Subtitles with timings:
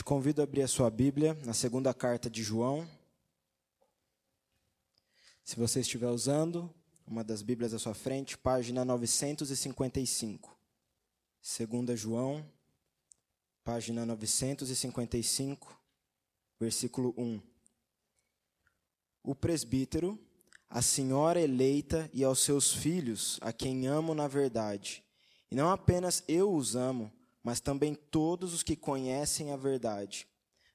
[0.00, 2.88] Te convido a abrir a sua Bíblia na segunda carta de João.
[5.44, 6.74] Se você estiver usando
[7.06, 10.56] uma das Bíblias à sua frente, página 955.
[11.42, 12.42] Segunda João,
[13.62, 15.78] página 955,
[16.58, 17.38] versículo 1.
[19.22, 20.18] O presbítero,
[20.70, 25.04] a senhora eleita e aos seus filhos, a quem amo na verdade.
[25.50, 27.12] E não apenas eu os amo,
[27.42, 30.26] mas também todos os que conhecem a verdade,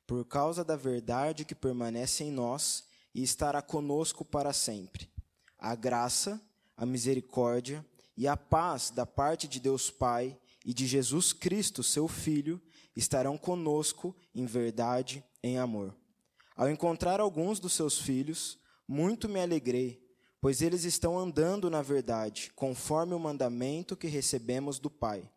[0.08, 5.10] por causa da verdade que permanece em nós e estará conosco para sempre.
[5.58, 6.42] A graça,
[6.76, 7.86] a misericórdia
[8.18, 12.62] e a paz da parte de Deus Pai e de Jesus Cristo, seu Filho,
[12.96, 15.96] estarão conosco em verdade, em amor.
[16.56, 20.02] Ao encontrar alguns dos seus filhos, muito me alegrei,
[20.40, 25.30] pois eles estão andando na verdade, conforme o mandamento que recebemos do Pai.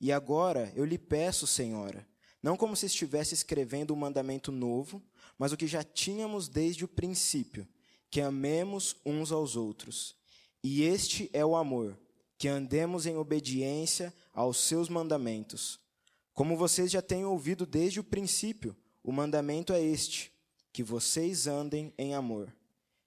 [0.00, 2.06] E agora eu lhe peço, Senhora,
[2.42, 5.02] não como se estivesse escrevendo um mandamento novo,
[5.38, 7.68] mas o que já tínhamos desde o princípio,
[8.10, 10.16] que amemos uns aos outros.
[10.64, 11.98] E este é o amor,
[12.38, 15.78] que andemos em obediência aos seus mandamentos.
[16.32, 20.32] Como vocês já têm ouvido desde o princípio, o mandamento é este:
[20.72, 22.54] que vocês andem em amor.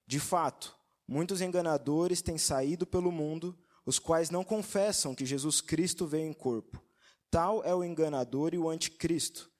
[0.06, 6.06] De fato, muitos enganadores têm saído pelo mundo, os quais não confessam que Jesus Cristo
[6.06, 6.82] veio em corpo.
[7.30, 9.50] Tal é o enganador e o anticristo.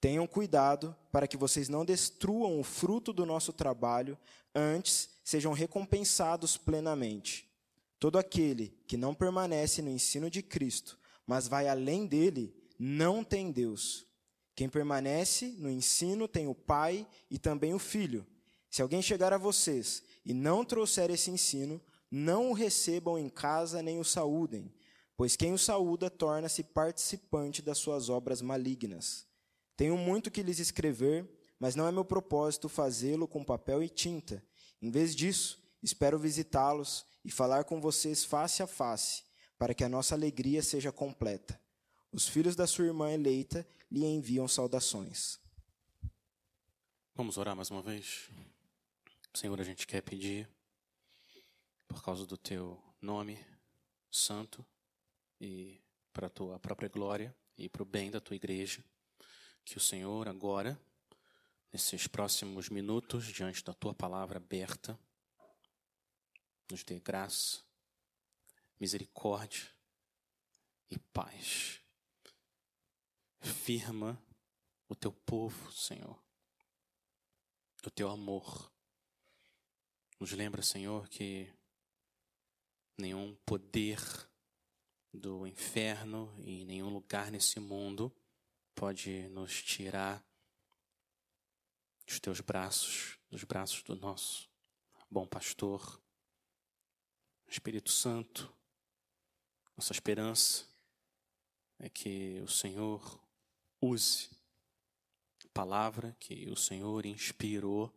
[0.00, 4.16] Tenham cuidado para que vocês não destruam o fruto do nosso trabalho,
[4.54, 7.48] antes sejam recompensados plenamente.
[7.98, 13.50] Todo aquele que não permanece no ensino de Cristo, mas vai além dele, não tem
[13.50, 14.06] Deus.
[14.54, 18.26] Quem permanece no ensino tem o Pai e também o Filho.
[18.70, 21.80] Se alguém chegar a vocês e não trouxer esse ensino,
[22.10, 24.72] não o recebam em casa nem o saúdem,
[25.16, 29.26] pois quem o saúda torna-se participante das suas obras malignas.
[29.76, 34.42] Tenho muito que lhes escrever, mas não é meu propósito fazê-lo com papel e tinta.
[34.80, 39.24] Em vez disso, espero visitá-los e falar com vocês face a face,
[39.58, 41.60] para que a nossa alegria seja completa.
[42.12, 45.38] Os filhos da sua irmã eleita lhe enviam saudações.
[47.14, 48.30] Vamos orar mais uma vez?
[49.34, 50.48] Senhor, a gente quer pedir,
[51.88, 53.42] por causa do teu nome
[54.10, 54.64] santo
[55.40, 55.80] e
[56.12, 58.84] para a tua própria glória e para o bem da tua igreja,
[59.64, 60.80] que o Senhor agora,
[61.72, 64.98] nesses próximos minutos, diante da tua palavra aberta,
[66.70, 67.62] nos dê graça,
[68.78, 69.68] misericórdia
[70.90, 71.80] e paz.
[73.40, 74.22] Firma
[74.88, 76.22] o teu povo, Senhor,
[77.84, 78.70] o teu amor.
[80.18, 81.48] Nos lembra, Senhor, que
[82.98, 83.98] nenhum poder
[85.14, 88.12] do inferno e nenhum lugar nesse mundo
[88.74, 90.24] pode nos tirar
[92.04, 94.48] dos teus braços, dos braços do nosso
[95.10, 96.02] bom pastor,
[97.46, 98.52] Espírito Santo.
[99.76, 100.66] Nossa esperança
[101.78, 103.20] é que o Senhor
[103.80, 104.30] use
[105.44, 107.94] a palavra que o Senhor inspirou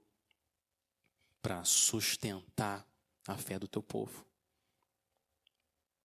[1.42, 2.88] para sustentar
[3.28, 4.31] a fé do teu povo.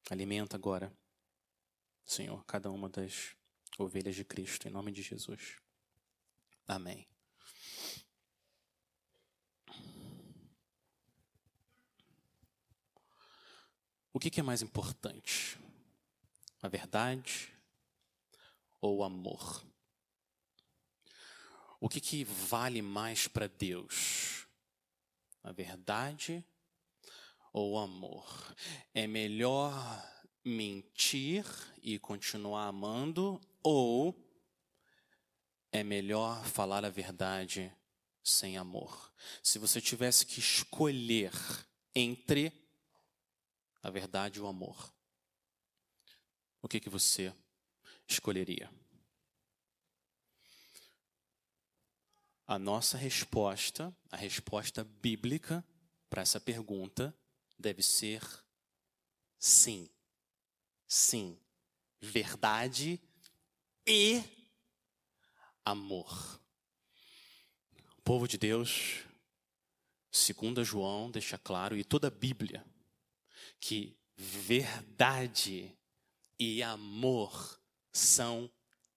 [0.09, 0.97] Alimenta agora,
[2.05, 3.35] Senhor, cada uma das
[3.77, 5.57] ovelhas de Cristo, em nome de Jesus.
[6.67, 7.09] Amém.
[14.13, 15.59] O que, é mais importante?
[16.63, 17.53] A verdade
[18.81, 19.63] ou o amor?
[21.79, 24.47] O que, que vale mais para Deus?
[25.43, 26.43] A verdade
[27.57, 28.55] ou amor?
[28.93, 29.73] É melhor
[30.45, 31.43] mentir
[31.83, 34.15] e continuar amando ou
[35.73, 37.75] é melhor falar a verdade
[38.23, 39.11] sem amor?
[39.43, 41.33] Se você tivesse que escolher
[41.95, 42.53] entre
[43.83, 44.93] a verdade e o amor,
[46.61, 47.35] o que, que você
[48.07, 48.71] escolheria?
[52.47, 55.65] A nossa resposta, a resposta bíblica
[56.11, 57.17] para essa pergunta
[57.59, 58.23] deve ser
[59.39, 59.91] sim.
[60.87, 61.39] Sim.
[62.01, 63.01] Verdade
[63.87, 64.23] e
[65.65, 66.41] amor.
[67.99, 69.03] O povo de Deus,
[70.13, 72.65] segundo João, deixa claro, e toda a Bíblia,
[73.59, 75.77] que verdade
[76.39, 77.61] e amor
[77.93, 78.49] são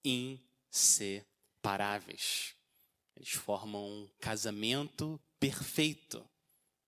[0.04, 2.54] inseparáveis.
[3.16, 6.24] Eles formam um casamento perfeito.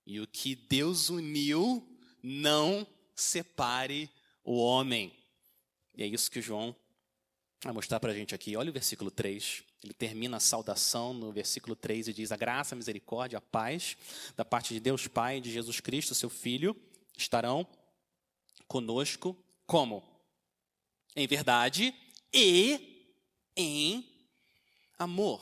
[0.06, 1.86] E o que Deus uniu,
[2.22, 4.10] não separe
[4.44, 5.12] o homem.
[5.96, 6.74] E é isso que João
[7.62, 8.56] vai mostrar para a gente aqui.
[8.56, 12.74] Olha o versículo 3 Ele termina a saudação no versículo 3 e diz: A graça,
[12.74, 13.96] a misericórdia, a paz
[14.36, 16.76] da parte de Deus Pai e de Jesus Cristo, seu Filho,
[17.16, 17.66] estarão
[18.66, 20.02] conosco como?
[21.14, 21.94] Em verdade
[22.32, 23.08] e
[23.56, 24.08] em
[24.98, 25.40] amor.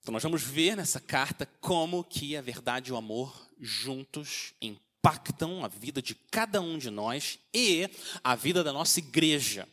[0.00, 5.64] Então nós vamos ver nessa carta como que a verdade e o amor juntos impactam
[5.64, 7.88] a vida de cada um de nós e
[8.22, 9.68] a vida da nossa igreja.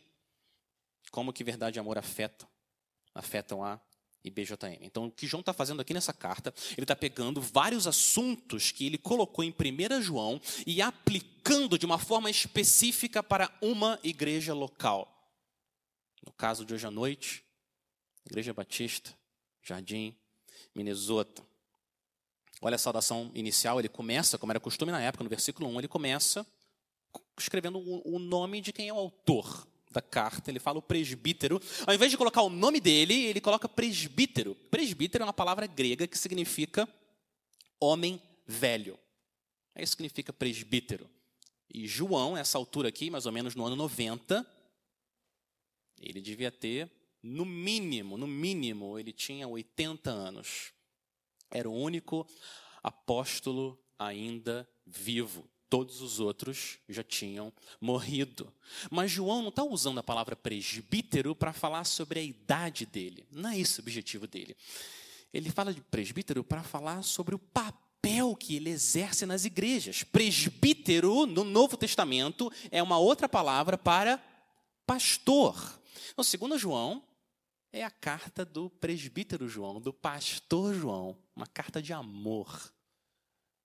[1.10, 2.48] Como que verdade e amor afetam
[3.14, 3.80] afetam a
[4.22, 4.78] IBJM.
[4.82, 8.86] Então, o que João está fazendo aqui nessa carta, ele está pegando vários assuntos que
[8.86, 15.16] ele colocou em 1 João e aplicando de uma forma específica para uma igreja local.
[16.24, 17.42] No caso de hoje à noite,
[18.26, 19.16] Igreja Batista,
[19.62, 20.14] Jardim,
[20.74, 21.49] Minnesota.
[22.60, 25.88] Olha a saudação inicial, ele começa, como era costume na época, no versículo 1, ele
[25.88, 26.46] começa
[27.38, 31.60] escrevendo o nome de quem é o autor da carta, ele fala o presbítero.
[31.86, 34.54] Ao invés de colocar o nome dele, ele coloca presbítero.
[34.70, 36.88] Presbítero é uma palavra grega que significa
[37.80, 38.98] homem velho.
[39.74, 41.08] É isso que significa presbítero.
[41.72, 44.46] E João, essa altura aqui, mais ou menos no ano 90,
[46.00, 46.90] ele devia ter,
[47.22, 50.72] no mínimo, no mínimo, ele tinha 80 anos.
[51.50, 52.26] Era o único
[52.82, 55.48] apóstolo ainda vivo.
[55.68, 58.52] Todos os outros já tinham morrido.
[58.90, 63.24] Mas João não está usando a palavra presbítero para falar sobre a idade dele.
[63.30, 64.56] Não é esse o objetivo dele.
[65.32, 70.02] Ele fala de presbítero para falar sobre o papel que ele exerce nas igrejas.
[70.02, 74.20] Presbítero, no Novo Testamento, é uma outra palavra para
[74.84, 75.80] pastor.
[76.10, 77.04] Então, segundo João,
[77.72, 81.16] é a carta do presbítero João, do pastor João.
[81.40, 82.46] Uma carta de amor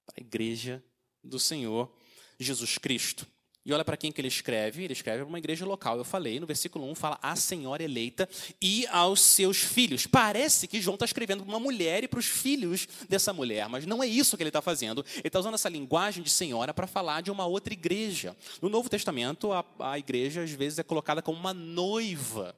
[0.06, 0.81] para a igreja
[1.22, 1.94] do Senhor
[2.39, 3.27] Jesus Cristo.
[3.66, 5.98] E olha para quem que ele escreve, ele escreve para uma igreja local.
[5.98, 8.30] Eu falei, no versículo 1 fala a senhora eleita
[8.62, 10.07] e aos seus filhos.
[10.07, 13.86] Parece que João está escrevendo para uma mulher e para os filhos dessa mulher, mas
[13.86, 15.06] não é isso que ele está fazendo.
[15.18, 18.38] Ele está usando essa linguagem de senhora para falar de uma outra igreja.
[18.62, 22.57] No Novo Testamento, a, a igreja às vezes é colocada como uma noiva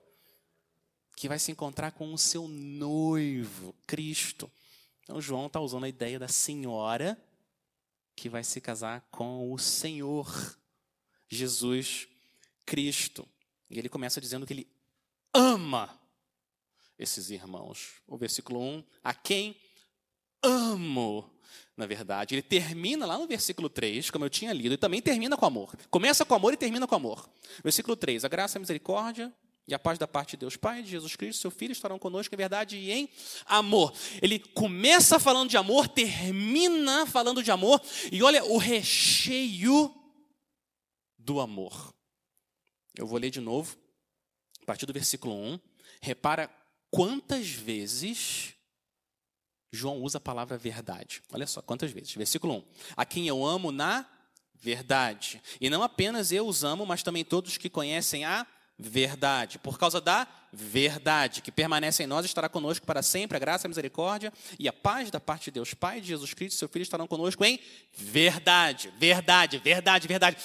[1.15, 4.47] que vai se encontrar com o seu noivo, Cristo.
[5.07, 7.17] Então João está usando a ideia da senhora
[8.13, 10.59] que vai se casar com o Senhor
[11.29, 12.09] Jesus
[12.65, 13.25] Cristo.
[13.69, 14.67] E ele começa dizendo que ele
[15.33, 15.97] ama
[16.99, 18.01] esses irmãos.
[18.05, 19.55] O versículo 1, a quem
[20.43, 21.31] amo,
[21.77, 22.35] na verdade.
[22.35, 25.73] Ele termina lá no versículo 3, como eu tinha lido, e também termina com amor.
[25.89, 27.29] Começa com amor e termina com amor.
[27.63, 29.33] Versículo 3, a graça e a misericórdia
[29.67, 32.33] e a paz da parte de Deus Pai, de Jesus Cristo, seu Filho, estarão conosco
[32.33, 33.09] em verdade e em
[33.45, 33.93] amor.
[34.21, 39.93] Ele começa falando de amor, termina falando de amor, e olha o recheio
[41.17, 41.93] do amor.
[42.97, 43.77] Eu vou ler de novo,
[44.61, 45.59] a partir do versículo 1.
[46.01, 46.49] Repara
[46.89, 48.53] quantas vezes
[49.69, 51.21] João usa a palavra verdade.
[51.31, 52.13] Olha só, quantas vezes.
[52.13, 52.63] Versículo 1.
[52.95, 54.09] A quem eu amo na
[54.53, 55.41] verdade.
[55.59, 58.56] E não apenas eu os amo, mas também todos que conhecem a verdade.
[59.63, 63.35] Por causa da verdade que permanece em nós, estará conosco para sempre.
[63.35, 66.57] A graça, a misericórdia e a paz da parte de Deus Pai, de Jesus Cristo,
[66.57, 67.59] seu Filho, estarão conosco em
[67.93, 68.93] verdade.
[68.97, 70.37] Verdade, verdade, verdade.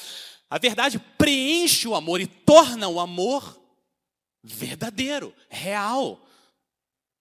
[0.48, 3.60] A verdade preenche o amor e torna o amor
[4.42, 6.26] verdadeiro, real.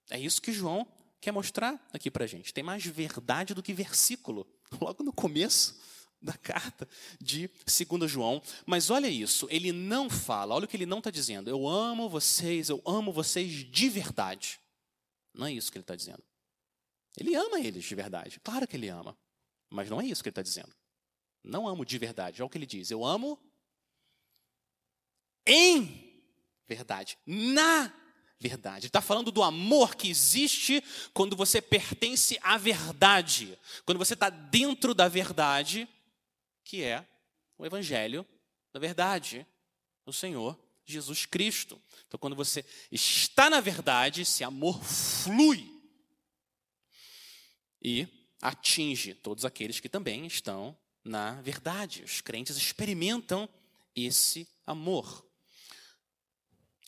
[0.10, 0.88] É isso que João
[1.20, 2.54] quer mostrar aqui para a gente.
[2.54, 4.48] Tem mais verdade do que versículo.
[4.82, 5.80] Logo no começo
[6.22, 6.88] da carta
[7.20, 8.42] de 2 João.
[8.66, 11.50] Mas olha isso, ele não fala, olha o que ele não está dizendo.
[11.50, 14.60] Eu amo vocês, eu amo vocês de verdade.
[15.34, 16.24] Não é isso que ele está dizendo.
[17.18, 19.18] Ele ama eles de verdade, claro que ele ama.
[19.70, 20.74] Mas não é isso que ele está dizendo.
[21.44, 22.92] Não amo de verdade, é o que ele diz.
[22.92, 23.40] Eu amo
[25.46, 26.24] em
[26.68, 27.92] verdade, na
[28.40, 28.88] verdade.
[28.88, 33.58] Está falando do amor que existe quando você pertence à verdade.
[33.86, 35.88] Quando você está dentro da verdade
[36.72, 37.06] que é
[37.58, 38.26] o Evangelho
[38.72, 39.46] da verdade,
[40.06, 41.82] o Senhor Jesus Cristo.
[42.08, 45.70] Então, quando você está na verdade, esse amor flui
[47.82, 48.08] e
[48.42, 52.06] atinge todos aqueles que também estão na verdade.
[52.06, 53.50] Os crentes experimentam
[53.94, 55.28] esse amor.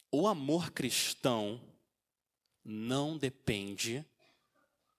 [0.09, 1.61] O amor cristão
[2.63, 4.05] não depende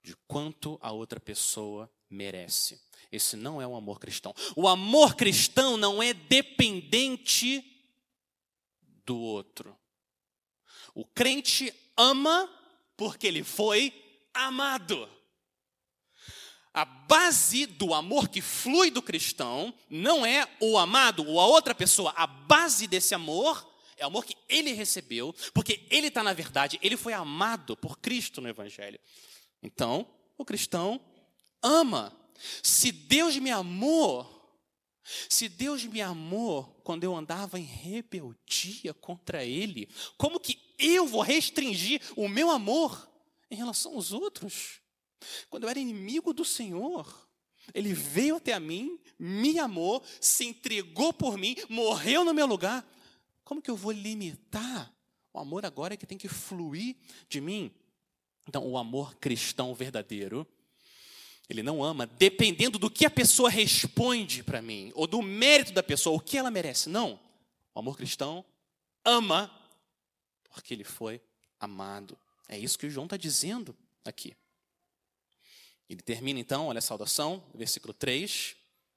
[0.02, 2.83] de quanto a outra pessoa merece.
[3.14, 4.34] Esse não é o amor cristão.
[4.56, 7.64] O amor cristão não é dependente
[9.06, 9.78] do outro.
[10.94, 12.50] O crente ama
[12.96, 13.92] porque ele foi
[14.32, 15.08] amado.
[16.72, 21.72] A base do amor que flui do cristão não é o amado ou a outra
[21.72, 22.12] pessoa.
[22.16, 23.64] A base desse amor
[23.96, 28.00] é o amor que ele recebeu, porque ele está na verdade, ele foi amado por
[28.00, 28.98] Cristo no Evangelho.
[29.62, 30.04] Então,
[30.36, 31.00] o cristão
[31.62, 32.23] ama.
[32.62, 34.34] Se Deus me amou,
[35.28, 41.20] se Deus me amou quando eu andava em rebeldia contra Ele, como que eu vou
[41.20, 43.10] restringir o meu amor
[43.50, 44.80] em relação aos outros?
[45.48, 47.28] Quando eu era inimigo do Senhor,
[47.74, 52.86] Ele veio até a mim, me amou, se entregou por mim, morreu no meu lugar.
[53.44, 54.94] Como que eu vou limitar
[55.32, 56.96] o amor agora que tem que fluir
[57.28, 57.70] de mim?
[58.46, 60.46] Então, o amor cristão verdadeiro
[61.48, 65.82] ele não ama dependendo do que a pessoa responde para mim, ou do mérito da
[65.82, 66.88] pessoa, o que ela merece.
[66.88, 67.20] Não.
[67.74, 68.44] O amor cristão
[69.04, 69.50] ama
[70.50, 71.20] porque ele foi
[71.58, 72.16] amado.
[72.48, 74.36] É isso que o João está dizendo aqui.
[75.88, 78.56] Ele termina então, olha a saudação, versículo 3.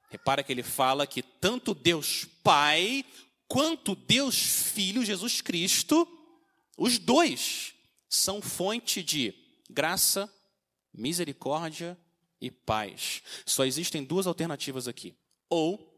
[0.10, 3.04] Repara que ele fala que tanto Deus Pai
[3.48, 6.08] quanto Deus Filho, Jesus Cristo,
[6.77, 7.74] os dois
[8.08, 9.34] são fonte de
[9.70, 10.32] graça,
[10.94, 11.98] misericórdia
[12.39, 13.22] e paz.
[13.46, 15.15] Só existem duas alternativas aqui.
[15.50, 15.98] Ou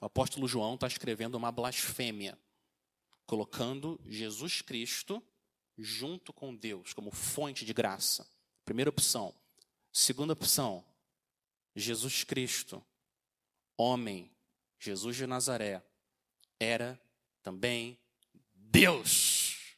[0.00, 2.38] o apóstolo João está escrevendo uma blasfêmia,
[3.26, 5.22] colocando Jesus Cristo
[5.78, 8.28] junto com Deus como fonte de graça.
[8.64, 9.34] Primeira opção.
[9.92, 10.84] Segunda opção,
[11.76, 12.84] Jesus Cristo,
[13.76, 14.30] homem,
[14.78, 15.84] Jesus de Nazaré,
[16.58, 17.00] era
[17.42, 17.98] também
[18.54, 19.76] Deus.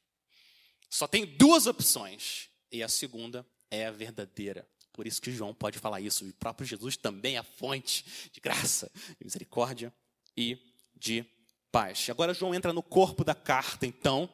[0.89, 4.69] Só tem duas opções, e a segunda é a verdadeira.
[4.95, 6.25] Por isso que João pode falar isso.
[6.25, 9.93] O próprio Jesus também é a fonte de graça, de misericórdia
[10.37, 10.57] e
[10.95, 11.27] de
[11.73, 12.09] paz.
[12.09, 14.31] Agora João entra no corpo da carta, então.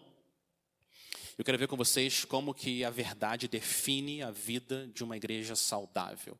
[1.38, 5.56] Eu quero ver com vocês como que a verdade define a vida de uma igreja
[5.56, 6.38] saudável.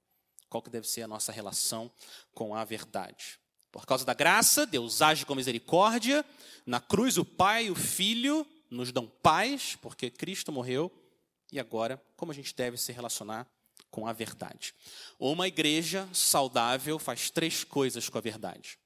[0.51, 1.91] Qual que deve ser a nossa relação
[2.35, 3.39] com a verdade.
[3.73, 6.23] Por causa da graça, Deus age com misericórdia.
[6.67, 10.93] Na cruz, o Pai e o Filho nos dão paz, porque Cristo morreu.
[11.51, 13.49] E agora, como a gente deve se relacionar
[13.91, 14.75] com a verdade.
[15.19, 18.79] Uma igreja saudável faz três coisas com a verdade.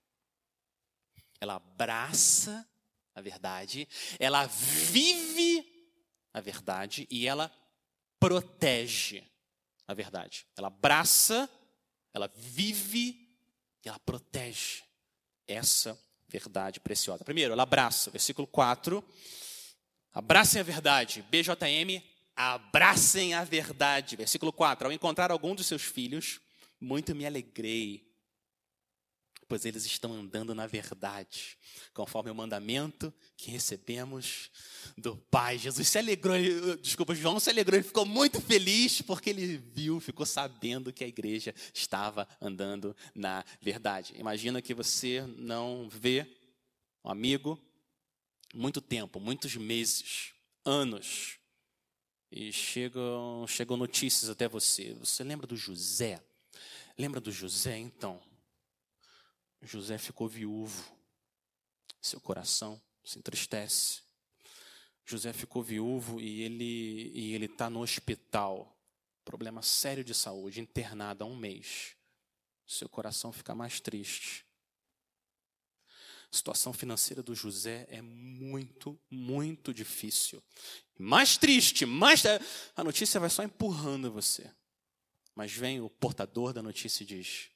[1.40, 2.66] Ela abraça
[3.14, 3.86] a verdade,
[4.18, 5.64] ela vive
[6.32, 7.50] a verdade e ela
[8.18, 9.22] protege
[9.86, 10.46] a verdade.
[10.56, 11.48] Ela abraça,
[12.12, 13.28] ela vive
[13.84, 14.82] e ela protege
[15.46, 17.24] essa verdade preciosa.
[17.24, 19.04] Primeiro, ela abraça, versículo 4.
[20.12, 21.22] Abracem a verdade.
[21.30, 22.02] BJM,
[22.36, 24.16] abracem a verdade.
[24.16, 26.40] Versículo 4: Ao encontrar algum dos seus filhos,
[26.80, 28.06] muito me alegrei,
[29.48, 31.56] pois eles estão andando na verdade,
[31.92, 34.50] conforme o mandamento que recebemos
[34.96, 35.58] do Pai.
[35.58, 36.36] Jesus se alegrou,
[36.80, 41.08] desculpa, João se alegrou, ele ficou muito feliz porque ele viu, ficou sabendo que a
[41.08, 44.14] igreja estava andando na verdade.
[44.16, 46.26] Imagina que você não vê
[47.04, 47.60] um amigo
[48.54, 50.32] muito tempo, muitos meses,
[50.64, 51.38] anos,
[52.36, 54.92] e chegam, chegam notícias até você.
[54.94, 56.20] Você lembra do José?
[56.98, 57.78] Lembra do José?
[57.78, 58.20] Então,
[59.62, 60.84] José ficou viúvo.
[62.02, 64.02] Seu coração se entristece.
[65.06, 68.76] José ficou viúvo e ele e ele está no hospital,
[69.24, 71.94] problema sério de saúde, internado há um mês.
[72.66, 74.44] Seu coração fica mais triste.
[76.32, 80.42] A situação financeira do José é muito, muito difícil.
[80.98, 82.22] Mais triste, mais.
[82.76, 84.50] A notícia vai só empurrando você.
[85.34, 87.50] Mas vem o portador da notícia e diz: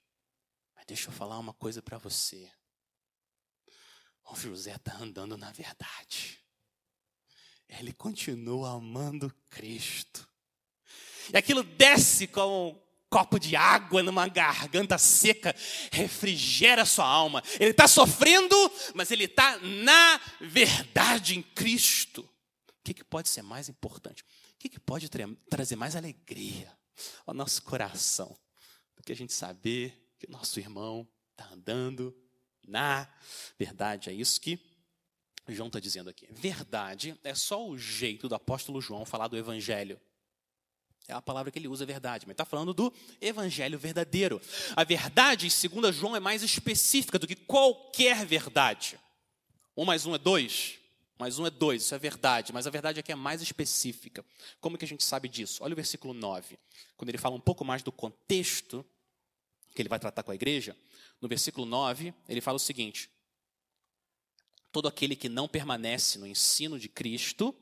[0.74, 2.50] Mas deixa eu falar uma coisa para você.
[4.24, 6.38] O José está andando na verdade.
[7.68, 10.28] Ele continua amando Cristo.
[11.32, 15.54] E aquilo desce como copo de água numa garganta seca
[15.90, 17.42] refrigera sua alma.
[17.58, 18.56] Ele está sofrendo,
[18.94, 22.28] mas ele está na verdade em Cristo.
[22.88, 24.22] Que, que pode ser mais importante?
[24.22, 26.72] O que, que pode tra trazer mais alegria
[27.26, 28.34] ao nosso coração
[28.96, 32.16] do que a gente saber que nosso irmão está andando
[32.66, 33.06] na
[33.58, 34.08] verdade?
[34.08, 34.58] É isso que
[35.46, 36.26] João está dizendo aqui.
[36.30, 40.00] Verdade é só o jeito do apóstolo João falar do evangelho.
[41.06, 42.90] É a palavra que ele usa, verdade, mas está falando do
[43.20, 44.40] evangelho verdadeiro.
[44.74, 48.98] A verdade, segundo João, é mais específica do que qualquer verdade.
[49.76, 50.77] Um mais um é dois,
[51.18, 54.24] mais um é dois, isso é verdade, mas a verdade aqui é mais específica.
[54.60, 55.64] Como que a gente sabe disso?
[55.64, 56.58] Olha o versículo 9,
[56.96, 58.84] quando ele fala um pouco mais do contexto
[59.74, 60.76] que ele vai tratar com a igreja.
[61.20, 63.10] No versículo 9, ele fala o seguinte:
[64.70, 67.54] Todo aquele que não permanece no ensino de Cristo,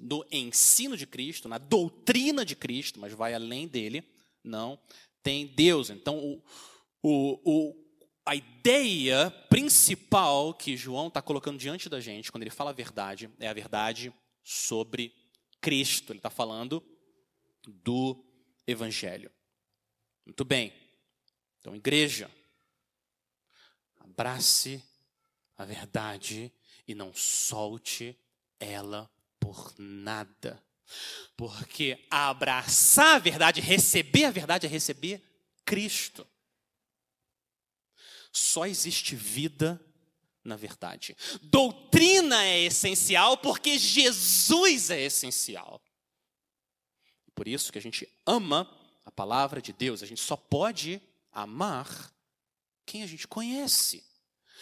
[0.00, 4.04] no ensino de Cristo, na doutrina de Cristo, mas vai além dele,
[4.44, 4.78] não
[5.22, 5.88] tem Deus.
[5.90, 6.42] Então, o,
[7.02, 7.81] o, o,
[8.24, 13.28] a ideia principal que João está colocando diante da gente, quando ele fala a verdade,
[13.40, 14.12] é a verdade
[14.44, 15.14] sobre
[15.60, 16.12] Cristo.
[16.12, 16.82] Ele está falando
[17.66, 18.24] do
[18.66, 19.30] Evangelho.
[20.24, 20.72] Muito bem.
[21.60, 22.30] Então, igreja,
[23.98, 24.82] abrace
[25.56, 26.52] a verdade
[26.86, 28.16] e não solte
[28.58, 29.10] ela
[29.40, 30.62] por nada.
[31.36, 35.22] Porque abraçar a verdade, receber a verdade é receber
[35.64, 36.26] Cristo.
[38.32, 39.80] Só existe vida
[40.44, 41.16] na verdade.
[41.42, 45.80] Doutrina é essencial porque Jesus é essencial.
[47.34, 48.68] Por isso que a gente ama
[49.04, 50.02] a palavra de Deus.
[50.02, 52.12] A gente só pode amar
[52.84, 54.04] quem a gente conhece.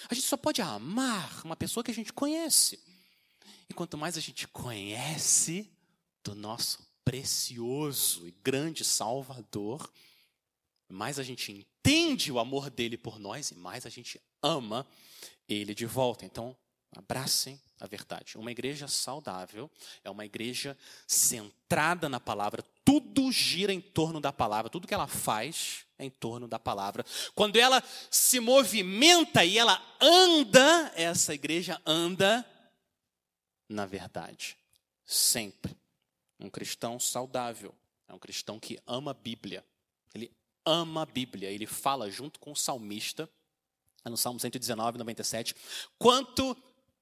[0.08, 2.78] A gente só pode amar uma pessoa que a gente conhece.
[3.68, 5.70] E quanto mais a gente conhece
[6.22, 9.90] do nosso precioso e grande Salvador,
[10.92, 14.86] mais a gente entende o amor dele por nós e mais a gente ama
[15.48, 16.24] ele de volta.
[16.24, 16.56] Então,
[16.96, 18.36] abracem a verdade.
[18.36, 19.70] Uma igreja saudável
[20.04, 22.64] é uma igreja centrada na palavra.
[22.84, 27.04] Tudo gira em torno da palavra, tudo que ela faz é em torno da palavra.
[27.34, 32.46] Quando ela se movimenta e ela anda, essa igreja anda
[33.70, 34.58] na verdade.
[35.04, 35.76] Sempre.
[36.38, 37.74] Um cristão saudável
[38.08, 39.64] é um cristão que ama a Bíblia.
[40.64, 41.50] Ama a Bíblia.
[41.50, 43.28] Ele fala junto com o salmista,
[44.04, 45.54] no Salmo 119, 97,
[45.98, 46.56] quanto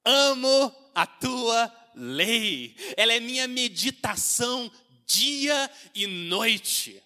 [0.05, 2.77] amo a tua lei.
[2.97, 4.71] Ela é minha meditação
[5.07, 7.03] dia e noite.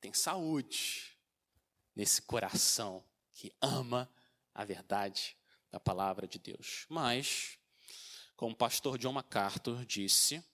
[0.00, 1.12] Tem saúde
[1.94, 4.10] nesse coração que ama
[4.54, 5.36] a verdade
[5.70, 6.86] da palavra de Deus.
[6.88, 7.58] Mas,
[8.36, 10.44] como o pastor John MacArthur disse,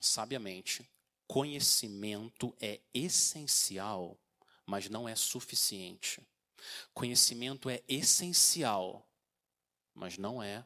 [0.00, 0.88] sabiamente,
[1.26, 4.18] conhecimento é essencial,
[4.66, 6.22] mas não é suficiente.
[6.92, 9.06] Conhecimento é essencial,
[9.94, 10.64] mas não é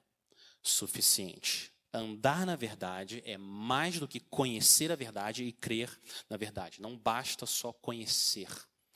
[0.62, 1.72] suficiente.
[1.92, 5.90] Andar na verdade é mais do que conhecer a verdade e crer
[6.28, 6.82] na verdade.
[6.82, 8.48] Não basta só conhecer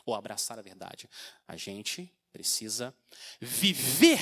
[0.05, 1.09] ou abraçar a verdade.
[1.49, 2.95] A gente precisa
[3.41, 4.21] viver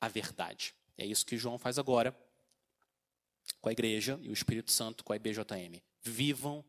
[0.00, 0.74] a verdade.
[0.96, 2.16] É isso que João faz agora
[3.60, 5.82] com a igreja e o Espírito Santo com a IBJM.
[6.02, 6.64] Vivam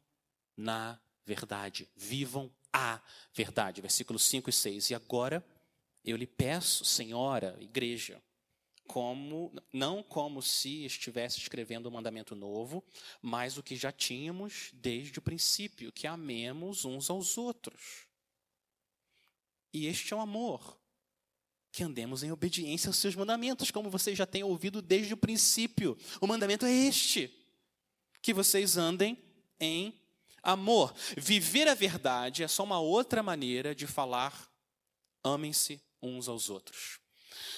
[0.58, 1.90] na verdade.
[1.96, 3.02] Vivam a
[3.34, 3.82] verdade.
[3.82, 4.90] Versículos 5 e 6.
[4.90, 5.46] E agora
[6.04, 8.22] eu lhe peço, senhora, igreja,
[8.86, 12.84] como não como se estivesse escrevendo um mandamento novo,
[13.22, 18.06] mas o que já tínhamos desde o princípio, que amemos uns aos outros.
[19.74, 20.78] E este é o amor,
[21.72, 25.98] que andemos em obediência aos seus mandamentos, como vocês já têm ouvido desde o princípio.
[26.22, 27.34] O mandamento é este:
[28.22, 29.18] que vocês andem
[29.60, 29.94] em
[30.46, 30.94] amor.
[31.18, 34.50] Viver a verdade é só uma outra maneira de falar
[35.24, 37.00] amem-se uns aos outros.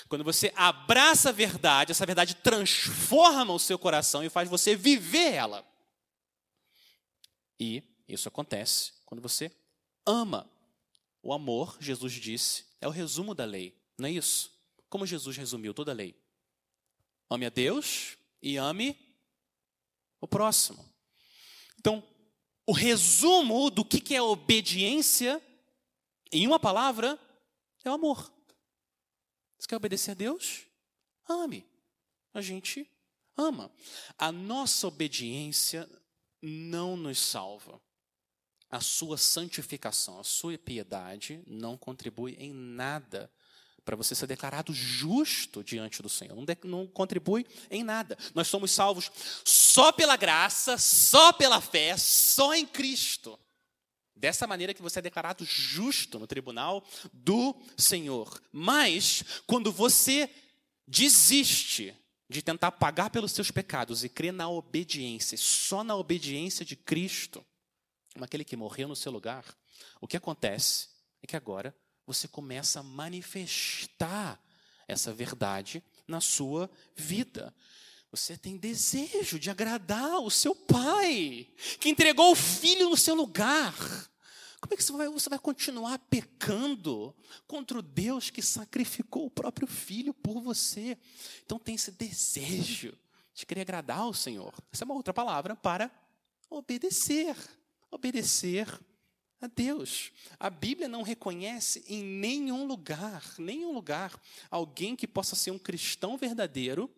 [0.08, 5.34] Quando você abraça a verdade, essa verdade transforma o seu coração e faz você viver
[5.34, 5.66] ela.
[7.60, 9.52] E isso acontece quando você
[10.06, 10.50] ama.
[11.22, 14.56] O amor, Jesus disse, é o resumo da lei, não é isso?
[14.90, 16.16] Como Jesus resumiu toda a lei?
[17.30, 18.98] Ame a Deus e ame
[20.22, 20.88] o próximo.
[21.80, 22.02] Então,
[22.68, 25.42] o resumo do que é obediência,
[26.30, 27.18] em uma palavra,
[27.86, 28.30] é o amor.
[29.58, 30.68] Você quer obedecer a Deus?
[31.30, 31.66] Ame.
[32.34, 32.92] A gente
[33.38, 33.72] ama.
[34.18, 35.90] A nossa obediência
[36.42, 37.82] não nos salva.
[38.70, 43.32] A sua santificação, a sua piedade não contribui em nada
[43.88, 46.36] para você ser declarado justo diante do Senhor.
[46.36, 48.18] Não, de, não, contribui em nada.
[48.36, 49.10] Nós somos salvos
[49.46, 53.40] só pela graça, só pela fé, só em Cristo.
[54.14, 58.44] Dessa maneira que você é declarado justo no tribunal do Senhor.
[58.52, 60.30] Mas, quando você
[60.86, 61.96] desiste
[62.30, 67.46] de tentar pagar pelos seus pecados e crê na obediência, só na obediência de Cristo,
[68.18, 69.46] naquele que morreu no seu lugar,
[70.02, 70.90] o que acontece
[71.24, 71.74] é que agora
[72.08, 74.42] você começa a manifestar
[74.88, 77.54] essa verdade na sua vida.
[78.10, 81.50] Você tem desejo de agradar o seu pai,
[81.82, 83.76] que entregou o filho no seu lugar.
[84.62, 87.14] Como é que você vai, você vai continuar pecando
[87.46, 90.98] contra o Deus que sacrificou o próprio filho por você?
[91.46, 92.98] Então tem esse desejo
[93.34, 94.54] de querer agradar o Senhor.
[94.72, 95.92] Essa é uma outra palavra para
[96.50, 97.36] obedecer.
[97.92, 98.68] Obedecer
[99.40, 100.12] a Deus.
[100.40, 104.20] A Bíblia não reconhece em nenhum lugar, nenhum lugar,
[104.50, 106.90] alguém que possa ser um cristão verdadeiro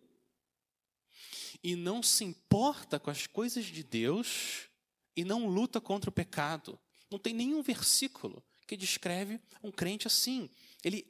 [1.62, 4.68] e não se importa com as coisas de Deus
[5.14, 6.78] e não luta contra o pecado.
[7.10, 10.48] Não tem nenhum versículo que descreve um crente assim.
[10.82, 11.06] Ele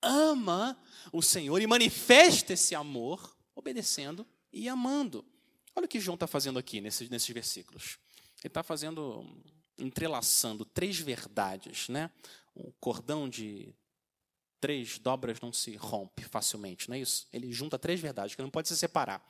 [0.00, 0.80] ama
[1.12, 5.24] o Senhor e manifesta esse amor obedecendo e amando.
[5.74, 7.98] Olha o que João está fazendo aqui nesses, nesses versículos.
[8.42, 9.26] Ele está fazendo,
[9.80, 12.10] entrelaçando três verdades, né?
[12.54, 13.74] Um cordão de
[14.60, 17.26] três dobras não se rompe facilmente, não é isso?
[17.32, 19.24] Ele junta três verdades que não pode se separar: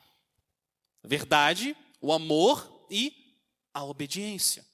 [1.03, 3.35] verdade, o amor e
[3.73, 4.65] a obediência.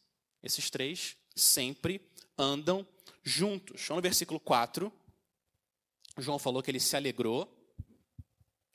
[0.42, 2.02] Esses três sempre
[2.38, 2.88] andam
[3.24, 3.88] juntos.
[3.90, 4.92] No versículo 4,
[6.18, 7.54] João falou que ele se alegrou.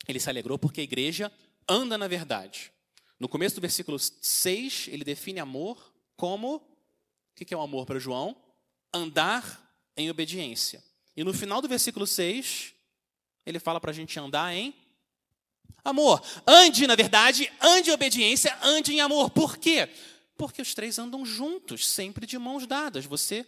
[0.07, 1.33] Ele se alegrou porque a igreja
[1.69, 2.73] anda na verdade.
[3.19, 6.61] No começo do versículo 6, ele define amor como.
[7.33, 8.37] O que é o amor para João?
[8.93, 10.83] Andar em obediência.
[11.17, 12.75] E no final do versículo 6,
[13.45, 14.75] ele fala para a gente andar em
[15.85, 16.23] amor.
[16.47, 19.31] Ande, na verdade, ande em obediência, ande em amor.
[19.31, 19.89] Por quê?
[20.37, 23.05] Porque os três andam juntos, sempre de mãos dadas.
[23.05, 23.47] Você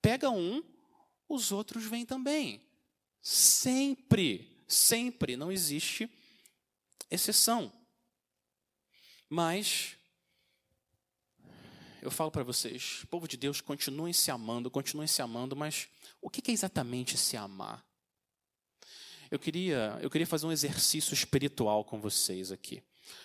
[0.00, 0.62] pega um,
[1.28, 2.60] os outros vêm também.
[3.20, 6.10] Sempre, sempre, não existe
[7.10, 7.72] exceção.
[9.28, 9.96] Mas
[12.02, 15.88] eu falo para vocês, povo de Deus, continuem se amando, continuem se amando, mas
[16.20, 17.84] o que é exatamente se amar?
[19.30, 22.82] Eu queria, eu queria fazer um exercício espiritual com vocês aqui.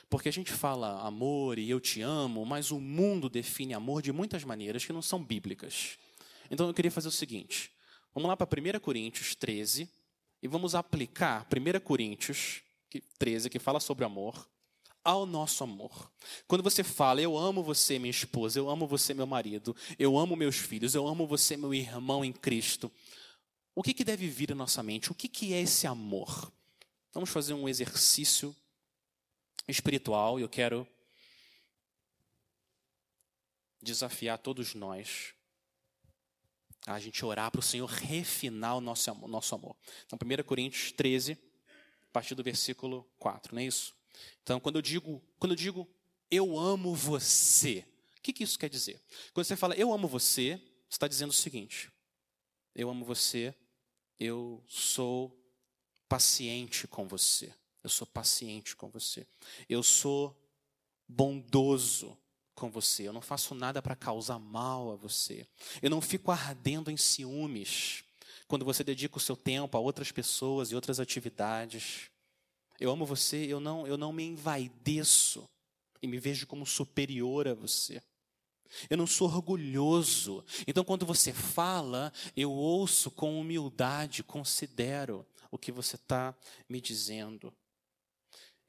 [0.08, 4.14] Porque a gente fala amor e eu te amo, mas o mundo define amor de
[4.14, 5.98] muitas maneiras que não são bíblicas.
[6.52, 7.72] Então eu queria fazer o seguinte:
[8.14, 9.90] vamos lá para 1 Coríntios 13
[10.42, 12.62] e vamos aplicar 1 Coríntios
[13.18, 14.48] 13, que fala sobre amor,
[15.04, 16.12] ao nosso amor.
[16.48, 20.36] Quando você fala, eu amo você, minha esposa, eu amo você, meu marido, eu amo
[20.36, 22.92] meus filhos, eu amo você, meu irmão em Cristo,
[23.74, 25.12] o que, que deve vir à nossa mente?
[25.12, 26.52] O que, que é esse amor?
[27.14, 28.56] Vamos fazer um exercício
[29.68, 30.88] espiritual e eu quero
[33.82, 35.34] desafiar todos nós
[36.88, 39.14] a gente orar para o Senhor refinar o nosso.
[39.28, 39.76] Nosso amor.
[40.06, 43.97] Então, 1 Coríntios 13, a partir do versículo 4, não é isso?
[44.44, 45.88] Então, quando eu digo, quando eu digo
[46.30, 47.86] eu amo você,
[48.18, 49.02] o que, que isso quer dizer?
[49.34, 50.56] Quando você fala eu amo você,
[50.90, 51.92] você está dizendo o seguinte:
[52.76, 53.56] eu amo você,
[54.20, 55.36] eu sou
[56.08, 57.54] paciente com você.
[57.84, 59.26] Eu sou paciente com você.
[59.70, 60.36] Eu sou
[61.08, 62.18] bondoso
[62.54, 63.08] com você.
[63.08, 65.48] Eu não faço nada para causar mal a você.
[65.82, 68.04] Eu não fico ardendo em ciúmes
[68.48, 72.10] quando você dedica o seu tempo a outras pessoas e outras atividades.
[72.80, 75.50] Eu amo você, eu não, eu não me envaideço
[76.02, 78.02] e me vejo como superior a você.
[78.90, 80.44] Eu não sou orgulhoso.
[80.68, 86.36] Então, quando você fala, eu ouço com humildade, considero o que você está
[86.68, 87.54] me dizendo.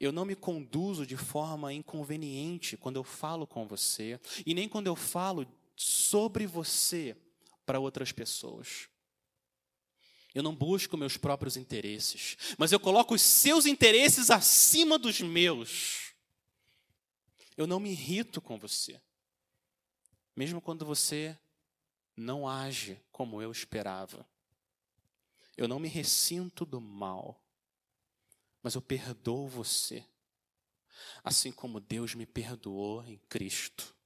[0.01, 4.87] Eu não me conduzo de forma inconveniente quando eu falo com você, e nem quando
[4.87, 7.17] eu falo sobre você
[7.67, 8.89] para outras pessoas.
[10.35, 16.13] Eu não busco meus próprios interesses, mas eu coloco os seus interesses acima dos meus.
[17.57, 19.01] Eu não me irrito com você,
[20.37, 21.37] mesmo quando você
[22.17, 24.27] não age como eu esperava.
[25.57, 27.43] Eu não me ressinto do mal,
[28.63, 30.05] mas eu perdoo você,
[31.25, 33.98] assim como Deus me perdoou em Cristo.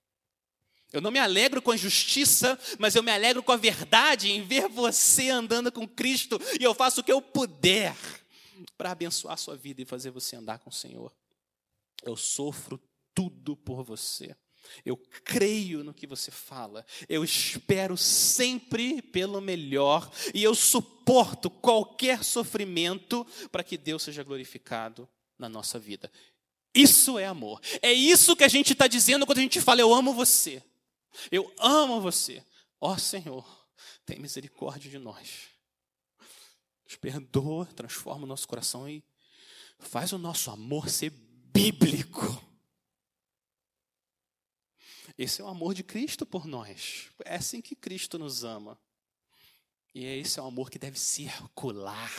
[0.92, 4.42] Eu não me alegro com a justiça, mas eu me alegro com a verdade em
[4.42, 7.96] ver você andando com Cristo e eu faço o que eu puder
[8.76, 11.12] para abençoar a sua vida e fazer você andar com o Senhor.
[12.02, 12.80] Eu sofro
[13.14, 14.36] tudo por você.
[14.84, 16.84] Eu creio no que você fala.
[17.08, 25.08] Eu espero sempre pelo melhor e eu suporto qualquer sofrimento para que Deus seja glorificado
[25.38, 26.10] na nossa vida.
[26.74, 27.60] Isso é amor.
[27.80, 30.62] É isso que a gente está dizendo quando a gente fala eu amo você.
[31.30, 32.44] Eu amo você.
[32.80, 33.68] Ó oh, Senhor,
[34.04, 35.48] tem misericórdia de nós.
[36.84, 39.04] Nos perdoa, transforma o nosso coração e
[39.78, 42.42] faz o nosso amor ser bíblico.
[45.16, 47.08] Esse é o amor de Cristo por nós.
[47.24, 48.78] É assim que Cristo nos ama.
[49.94, 52.10] E esse é o amor que deve circular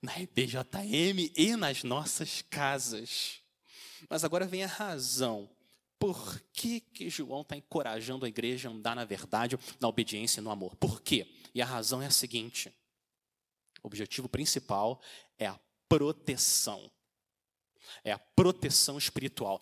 [0.00, 3.40] na IBJM e nas nossas casas.
[4.08, 5.50] Mas agora vem a razão.
[5.98, 10.44] Por que, que João está encorajando a igreja a andar na verdade, na obediência e
[10.44, 10.76] no amor?
[10.76, 11.26] Por quê?
[11.54, 12.72] E a razão é a seguinte:
[13.82, 15.00] o objetivo principal
[15.38, 16.90] é a proteção.
[18.04, 19.60] É a proteção espiritual.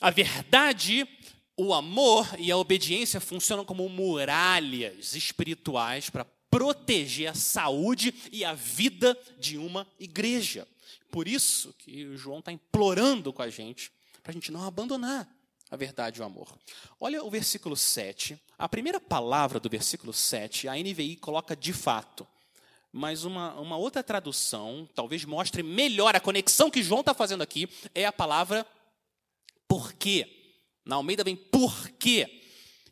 [0.00, 1.08] A verdade
[1.56, 8.54] o amor e a obediência funcionam como muralhas espirituais para proteger a saúde e a
[8.54, 10.66] vida de uma igreja.
[11.10, 15.28] Por isso que o João está implorando com a gente, para a gente não abandonar
[15.70, 16.48] a verdade e o amor.
[16.98, 18.38] Olha o versículo 7.
[18.58, 22.26] A primeira palavra do versículo 7, a NVI coloca de fato.
[22.92, 27.68] mas uma, uma outra tradução, talvez mostre melhor a conexão que João está fazendo aqui,
[27.94, 28.66] é a palavra
[29.68, 30.26] porquê.
[30.84, 32.40] Na Almeida vem porquê.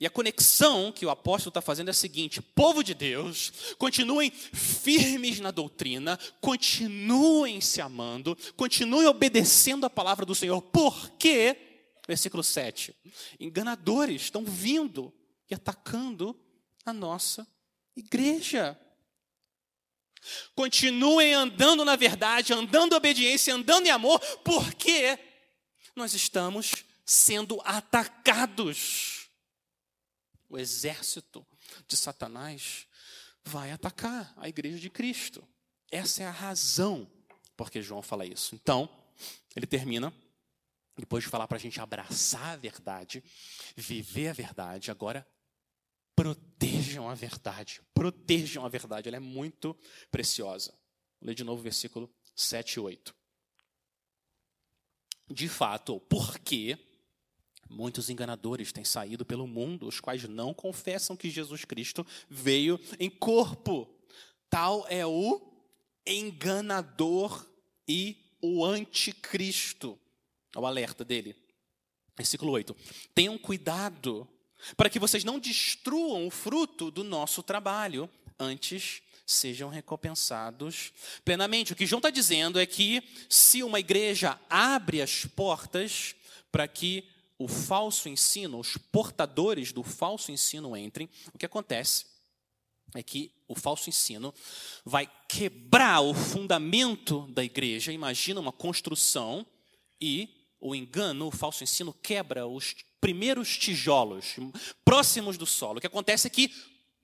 [0.01, 4.31] E a conexão que o apóstolo está fazendo é a seguinte: povo de Deus, continuem
[4.31, 11.57] firmes na doutrina, continuem se amando, continuem obedecendo a palavra do Senhor, porque,
[12.09, 12.97] versículo 7,
[13.38, 15.14] enganadores estão vindo
[15.49, 16.35] e atacando
[16.85, 17.47] a nossa
[17.94, 18.77] igreja.
[20.55, 25.18] Continuem andando na verdade, andando em obediência, andando em amor, porque
[25.94, 29.29] nós estamos sendo atacados.
[30.49, 31.47] O exército
[31.87, 32.87] de Satanás
[33.44, 35.47] vai atacar a igreja de Cristo.
[35.90, 37.09] Essa é a razão
[37.55, 38.55] porque João fala isso.
[38.55, 38.88] Então,
[39.55, 40.14] ele termina,
[40.99, 43.23] depois de falar para a gente abraçar a verdade,
[43.77, 45.27] viver a verdade, agora
[46.15, 47.81] protejam a verdade.
[47.95, 49.77] Protejam a verdade, ela é muito
[50.11, 50.73] preciosa.
[51.21, 53.15] Vou ler de novo o versículo 7 e 8.
[55.31, 56.79] De fato, porque
[57.71, 63.11] muitos enganadores têm saído pelo mundo, os quais não confessam que Jesus Cristo veio em
[63.11, 63.89] corpo.
[64.51, 65.53] Tal é o
[66.07, 67.47] enganador
[67.87, 70.01] e o anticristo.
[70.55, 71.37] É o alerta dele.
[72.17, 72.77] Versículo 8.
[73.15, 74.29] Tenham cuidado
[74.77, 80.93] para que vocês não destruam o fruto do nosso trabalho, antes sejam recompensados
[81.25, 81.73] plenamente.
[81.73, 86.17] O que João está dizendo é que se uma igreja abre as portas
[86.51, 87.05] para que
[87.39, 92.07] o falso ensino, os portadores do falso ensino entrem, o que acontece
[92.95, 94.35] é que o falso ensino
[94.85, 97.93] vai quebrar o fundamento da igreja.
[97.93, 99.47] Imagina uma construção
[100.01, 104.37] e o engano, o falso ensino quebra os primeiros tijolos
[104.85, 105.79] próximos do solo.
[105.79, 106.53] O que acontece é que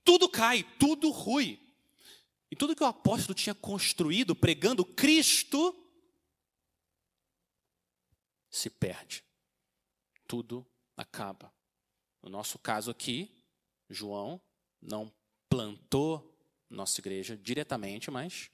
[0.05, 1.61] tudo cai, tudo rui.
[2.51, 5.75] E tudo que o apóstolo tinha construído pregando Cristo
[8.51, 9.25] se perde.
[10.27, 11.53] Tudo acaba.
[12.23, 13.31] No nosso caso aqui,
[13.89, 14.41] João
[14.81, 15.13] não
[15.49, 16.37] plantou
[16.71, 18.51] nossa igreja diretamente, mas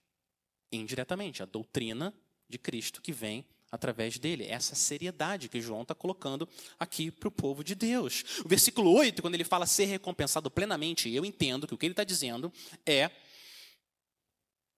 [0.72, 1.42] indiretamente.
[1.42, 2.14] A doutrina
[2.48, 4.46] de Cristo que vem através dele.
[4.46, 8.24] Essa seriedade que João está colocando aqui para o povo de Deus.
[8.44, 11.92] O versículo 8, quando ele fala ser recompensado plenamente, eu entendo que o que ele
[11.92, 12.52] está dizendo
[12.85, 13.11] é.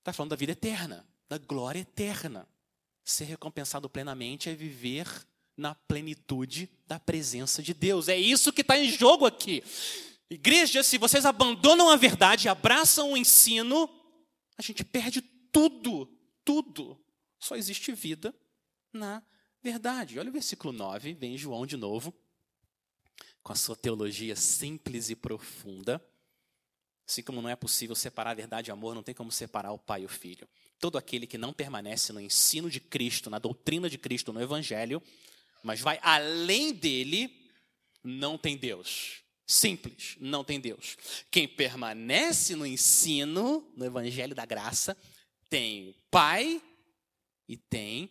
[0.00, 2.48] Está falando da vida eterna, da glória eterna.
[3.04, 5.06] Ser recompensado plenamente é viver
[5.56, 8.08] na plenitude da presença de Deus.
[8.08, 9.62] É isso que está em jogo aqui.
[10.30, 13.88] Igreja, se vocês abandonam a verdade abraçam o ensino,
[14.56, 16.08] a gente perde tudo,
[16.44, 16.98] tudo.
[17.38, 18.34] Só existe vida
[18.92, 19.22] na
[19.62, 20.18] verdade.
[20.18, 22.14] Olha o versículo 9, vem João de novo,
[23.42, 26.04] com a sua teologia simples e profunda.
[27.06, 29.78] Assim como não é possível separar a verdade e amor, não tem como separar o
[29.78, 30.48] pai e o filho.
[30.78, 35.02] Todo aquele que não permanece no ensino de Cristo, na doutrina de Cristo, no Evangelho,
[35.62, 37.50] mas vai além dele,
[38.02, 39.22] não tem Deus.
[39.46, 40.96] Simples, não tem Deus.
[41.30, 44.96] Quem permanece no ensino, no Evangelho da Graça,
[45.50, 46.62] tem Pai
[47.48, 48.10] e tem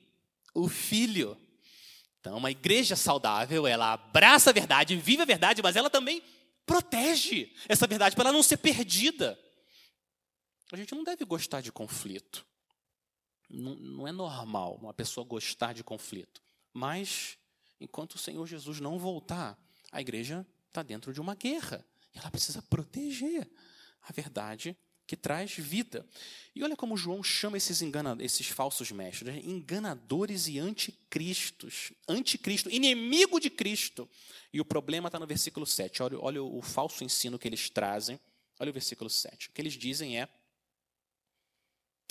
[0.54, 1.38] o Filho.
[2.20, 6.22] Então, uma igreja saudável, ela abraça a verdade, vive a verdade, mas ela também
[6.66, 9.38] protege essa verdade para ela não ser perdida.
[10.72, 12.46] A gente não deve gostar de conflito.
[13.50, 16.42] Não, não é normal uma pessoa gostar de conflito.
[16.74, 17.38] Mas,
[17.80, 19.58] enquanto o Senhor Jesus não voltar,
[19.92, 21.86] a igreja está dentro de uma guerra.
[22.14, 23.50] E ela precisa proteger
[24.02, 24.78] a verdade
[25.12, 26.08] que traz vida.
[26.56, 29.41] E olha como João chama esses, engana, esses falsos mestres, né?
[29.43, 31.91] enganadores e anticristos.
[32.08, 34.10] Anticristo, inimigo de Cristo.
[34.54, 36.02] E o problema está no versículo 7.
[36.02, 38.17] Olha, olha o, o falso ensino que eles trazem.
[38.58, 39.50] Olha o versículo 7.
[39.50, 40.30] O que eles dizem é: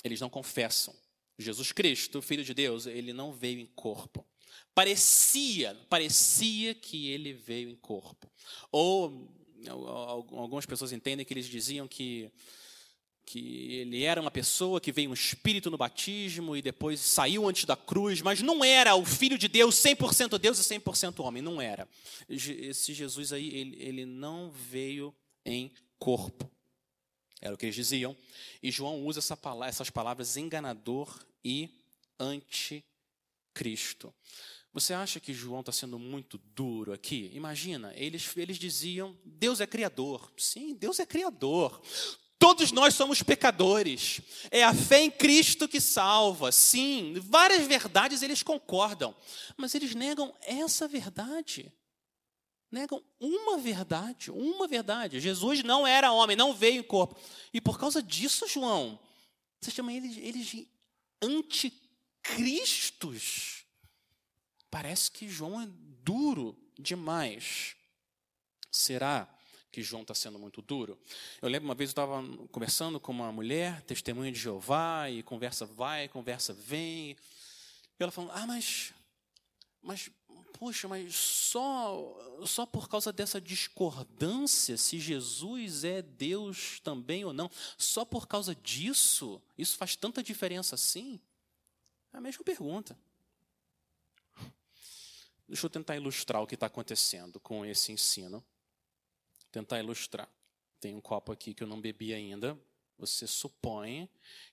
[0.04, 0.94] eles não confessam.
[1.38, 4.26] Jesus Cristo, Filho de Deus, ele não veio em corpo.
[4.74, 8.30] Parecia, parecia que ele veio em corpo.
[8.70, 9.26] Ou
[9.68, 12.30] algumas pessoas entendem que eles diziam que
[13.24, 17.64] que ele era uma pessoa que veio um espírito no batismo e depois saiu antes
[17.64, 21.61] da cruz, mas não era o filho de Deus, 100% Deus e 100% homem, não
[21.61, 21.88] era.
[22.28, 26.50] Esse Jesus aí, ele, ele não veio em corpo.
[27.40, 28.16] Era o que eles diziam.
[28.62, 31.70] E João usa essa essas palavras enganador e
[32.18, 34.12] anticristo.
[34.72, 37.30] Você acha que João está sendo muito duro aqui?
[37.35, 40.33] Imagina, eles, eles diziam: Deus é criador.
[40.37, 41.83] Sim, Deus é criador.
[42.40, 44.22] Todos nós somos pecadores.
[44.50, 46.50] É a fé em Cristo que salva.
[46.50, 49.14] Sim, várias verdades eles concordam,
[49.59, 51.70] mas eles negam essa verdade.
[52.72, 55.20] Negam uma verdade, uma verdade.
[55.20, 57.14] Jesus não era homem, não veio em corpo.
[57.53, 58.98] E por causa disso, João,
[59.61, 60.66] Você chama eles, eles de
[61.20, 63.66] anticristos.
[64.70, 65.68] Parece que João é
[66.03, 67.76] duro demais.
[68.72, 69.29] Será
[69.70, 70.98] que João está sendo muito duro?
[71.40, 75.64] Eu lembro uma vez eu estava conversando com uma mulher, testemunha de Jeová, e conversa
[75.64, 77.11] vai, conversa vem.
[77.11, 78.92] E ela falando: Ah, mas,
[79.83, 80.11] mas
[80.61, 87.50] poxa, mas só, só por causa dessa discordância, se Jesus é Deus também ou não,
[87.78, 91.18] só por causa disso, isso faz tanta diferença assim?
[92.12, 92.98] É a mesma pergunta.
[95.48, 98.44] Deixa eu tentar ilustrar o que está acontecendo com esse ensino.
[99.50, 100.28] Tentar ilustrar.
[100.80, 102.58] Tem um copo aqui que eu não bebi ainda.
[102.98, 104.08] Você supõe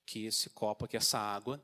[0.05, 1.61] que esse copo aqui, essa água,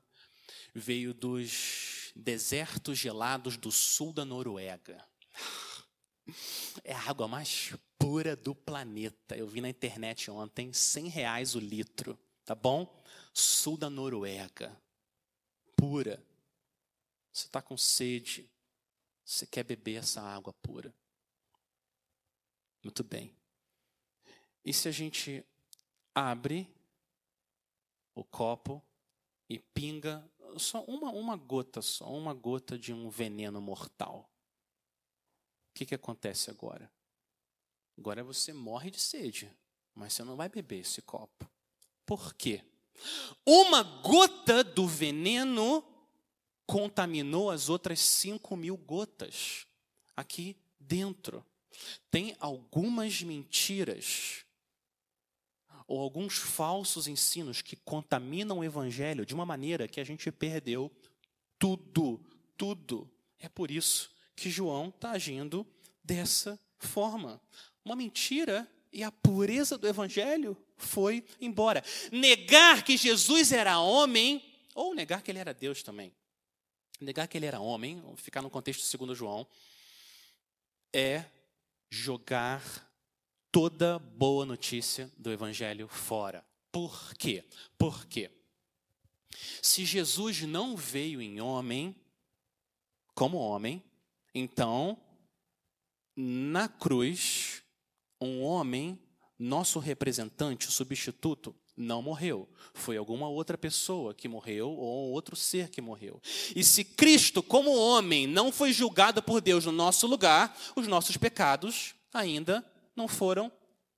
[0.74, 5.04] veio dos desertos gelados do sul da Noruega.
[6.86, 9.36] É a água mais pura do planeta.
[9.36, 13.04] Eu vi na internet ontem, 100 reais o litro, tá bom?
[13.34, 14.74] Sul da Noruega,
[15.76, 16.26] pura.
[17.32, 18.50] Você está com sede,
[19.26, 20.96] você quer beber essa água pura.
[22.84, 23.34] Muito bem.
[24.66, 25.46] E se a gente
[26.14, 26.68] abre
[28.14, 28.82] o copo
[29.50, 34.30] e pinga só uma, uma gota só, uma gota de um veneno mortal.
[35.70, 36.92] O que, que acontece agora?
[37.98, 39.52] Agora você morre de sede,
[39.96, 41.50] mas você não vai beber esse copo.
[42.06, 42.64] Por quê?
[43.46, 45.84] Uma gota do veneno
[46.66, 49.66] contaminou as outras cinco mil gotas
[50.16, 51.46] aqui dentro.
[52.10, 54.44] Tem algumas mentiras
[55.88, 60.92] ou alguns falsos ensinos que contaminam o evangelho de uma maneira que a gente perdeu
[61.60, 62.20] tudo,
[62.58, 63.10] tudo.
[63.40, 65.68] É por isso que João está agindo
[66.04, 67.42] dessa forma.
[67.84, 71.84] Uma mentira e a pureza do evangelho foi embora.
[72.12, 74.44] Negar que Jesus era homem,
[74.76, 76.14] ou negar que ele era Deus também.
[77.00, 79.48] Negar que ele era homem, ficar no contexto segundo João,
[80.94, 81.26] é
[81.94, 82.92] jogar
[83.52, 86.44] toda boa notícia do Evangelho fora.
[86.72, 87.46] Por quê?
[87.78, 88.32] Por quê?
[89.62, 91.96] Se Jesus não veio em homem,
[93.14, 93.84] como homem,
[94.34, 95.00] então,
[96.16, 97.62] na cruz,
[98.20, 99.00] um homem,
[99.38, 102.48] nosso representante, substituto, não morreu.
[102.74, 106.22] Foi alguma outra pessoa que morreu ou outro ser que morreu.
[106.56, 111.18] E se Cristo, como homem, não foi julgado por Deus no nosso lugar, os nossos
[111.18, 113.52] pecados ainda não foram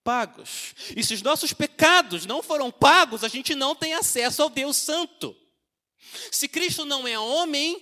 [0.04, 0.74] pagos.
[0.96, 4.78] E se os nossos pecados não foram pagos, a gente não tem acesso ao Deus
[4.78, 5.36] Santo.
[6.32, 7.82] Se Cristo não é homem,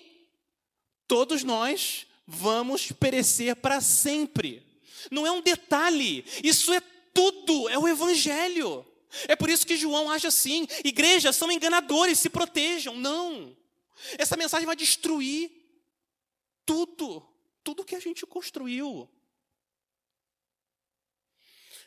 [1.07, 4.65] todos nós vamos perecer para sempre.
[5.11, 6.81] Não é um detalhe, isso é
[7.13, 8.85] tudo, é o Evangelho.
[9.27, 12.95] É por isso que João age assim: igrejas são enganadores, se protejam.
[12.95, 13.55] Não.
[14.17, 15.51] Essa mensagem vai destruir
[16.65, 17.21] tudo,
[17.63, 19.09] tudo que a gente construiu.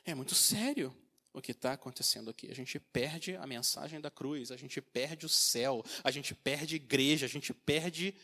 [0.04, 0.96] É muito sério
[1.32, 2.50] o que está acontecendo aqui.
[2.50, 6.76] A gente perde a mensagem da cruz, a gente perde o céu, a gente perde
[6.76, 8.14] igreja, a gente perde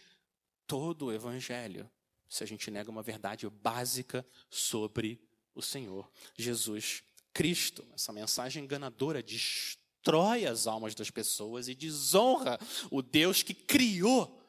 [0.67, 1.91] todo o evangelho
[2.33, 5.21] se a gente nega uma verdade básica sobre
[5.55, 7.87] o Senhor Jesus Cristo.
[7.95, 12.59] Essa mensagem enganadora destrói as almas das pessoas e desonra
[12.91, 14.41] o Deus que criou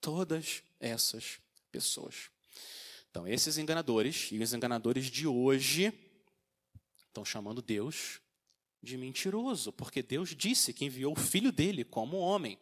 [0.00, 1.38] todas essas
[1.70, 2.30] pessoas.
[3.10, 5.92] Então, esses enganadores e os enganadores de hoje
[7.16, 8.20] Estão chamando Deus
[8.82, 12.58] de mentiroso, porque Deus disse que enviou o filho dele como homem.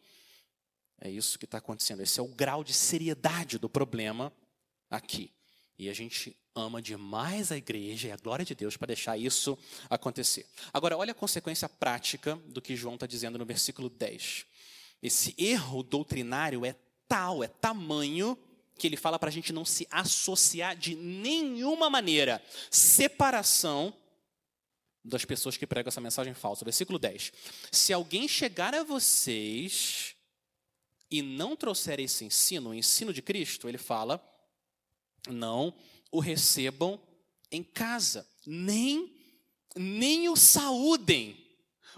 [0.97, 2.01] É isso que está acontecendo.
[2.01, 4.31] Esse é o grau de seriedade do problema
[4.89, 5.29] aqui.
[5.77, 9.57] E a gente ama demais a igreja e a glória de Deus para deixar isso
[9.89, 10.45] acontecer.
[10.73, 14.45] Agora, olha a consequência prática do que João está dizendo no versículo 10.
[15.03, 16.75] Esse erro doutrinário é
[17.07, 18.37] tal, é tamanho,
[18.77, 22.41] que ele fala para a gente não se associar de nenhuma maneira.
[22.71, 23.93] Separação
[25.03, 26.65] das pessoas que pregam essa mensagem falsa.
[26.65, 27.31] Versículo 10.
[27.71, 30.15] Se alguém chegar a vocês
[31.11, 34.17] e não trouxer esse ensino, o ensino de Cristo, ele fala,
[35.27, 35.73] não
[36.11, 36.99] o recebam
[37.51, 39.13] em casa, nem,
[39.75, 41.45] nem o saúdem.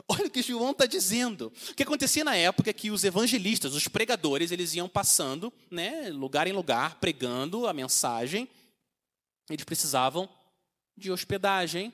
[0.07, 1.51] Olha o que João está dizendo.
[1.69, 6.09] O que acontecia na época é que os evangelistas, os pregadores, eles iam passando, né,
[6.09, 8.47] lugar em lugar, pregando a mensagem.
[9.49, 10.30] Eles precisavam
[10.95, 11.93] de hospedagem,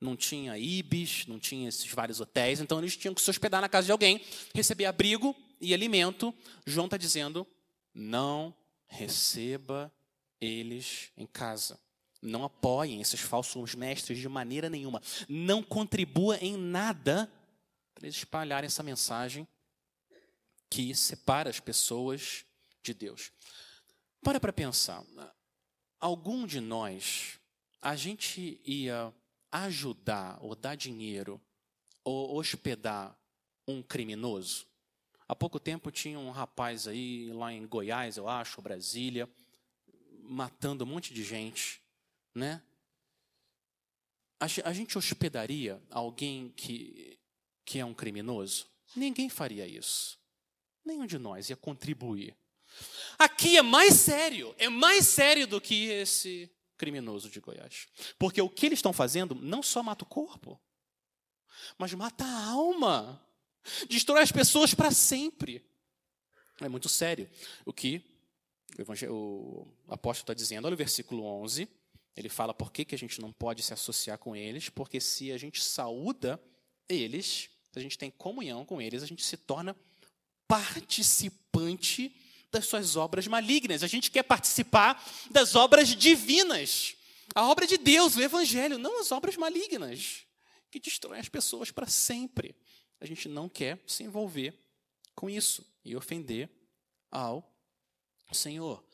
[0.00, 3.68] não tinha ibis, não tinha esses vários hotéis, então eles tinham que se hospedar na
[3.68, 4.20] casa de alguém,
[4.54, 6.34] receber abrigo e alimento.
[6.66, 7.46] João está dizendo:
[7.94, 8.54] não
[8.86, 9.92] receba
[10.44, 11.78] eles em casa.
[12.20, 15.02] Não apoiem esses falsos mestres de maneira nenhuma.
[15.28, 17.30] Não contribua em nada
[17.94, 19.46] para eles espalharem essa mensagem
[20.70, 22.44] que separa as pessoas
[22.82, 23.30] de Deus.
[24.22, 25.04] Para para pensar.
[26.00, 27.38] Algum de nós,
[27.80, 29.12] a gente ia
[29.52, 31.40] ajudar ou dar dinheiro
[32.02, 33.16] ou hospedar
[33.68, 34.66] um criminoso?
[35.28, 39.28] Há pouco tempo tinha um rapaz aí lá em Goiás, eu acho, Brasília,
[40.24, 41.80] matando um monte de gente,
[42.34, 42.62] né?
[44.40, 47.18] A gente hospedaria alguém que,
[47.64, 48.66] que é um criminoso?
[48.94, 50.18] Ninguém faria isso.
[50.84, 52.36] Nenhum de nós ia contribuir.
[53.18, 57.86] Aqui é mais sério, é mais sério do que esse criminoso de Goiás.
[58.18, 60.60] Porque o que eles estão fazendo não só mata o corpo,
[61.78, 63.24] mas mata a alma.
[63.88, 65.64] Destrói as pessoas para sempre.
[66.60, 67.30] É muito sério
[67.64, 68.13] o que
[69.08, 70.66] o, apóstolo está dizendo.
[70.66, 71.68] Olha o versículo 11.
[72.16, 75.32] Ele fala por que, que a gente não pode se associar com eles, porque se
[75.32, 76.40] a gente saúda
[76.88, 79.76] eles, se a gente tem comunhão com eles, a gente se torna
[80.46, 82.14] participante
[82.52, 83.82] das suas obras malignas.
[83.82, 86.96] A gente quer participar das obras divinas.
[87.34, 90.24] A obra de Deus, o Evangelho, não as obras malignas,
[90.70, 92.54] que destroem as pessoas para sempre.
[93.00, 94.54] A gente não quer se envolver
[95.14, 96.48] com isso e ofender
[97.10, 97.53] ao
[98.34, 98.84] Senhor.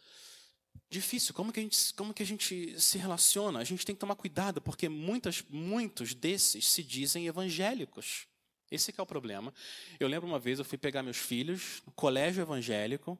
[0.88, 3.60] Difícil, como que, a gente, como que a gente se relaciona?
[3.60, 8.26] A gente tem que tomar cuidado, porque muitas, muitos desses se dizem evangélicos.
[8.70, 9.52] Esse é o problema.
[9.98, 13.18] Eu lembro uma vez, eu fui pegar meus filhos no colégio evangélico,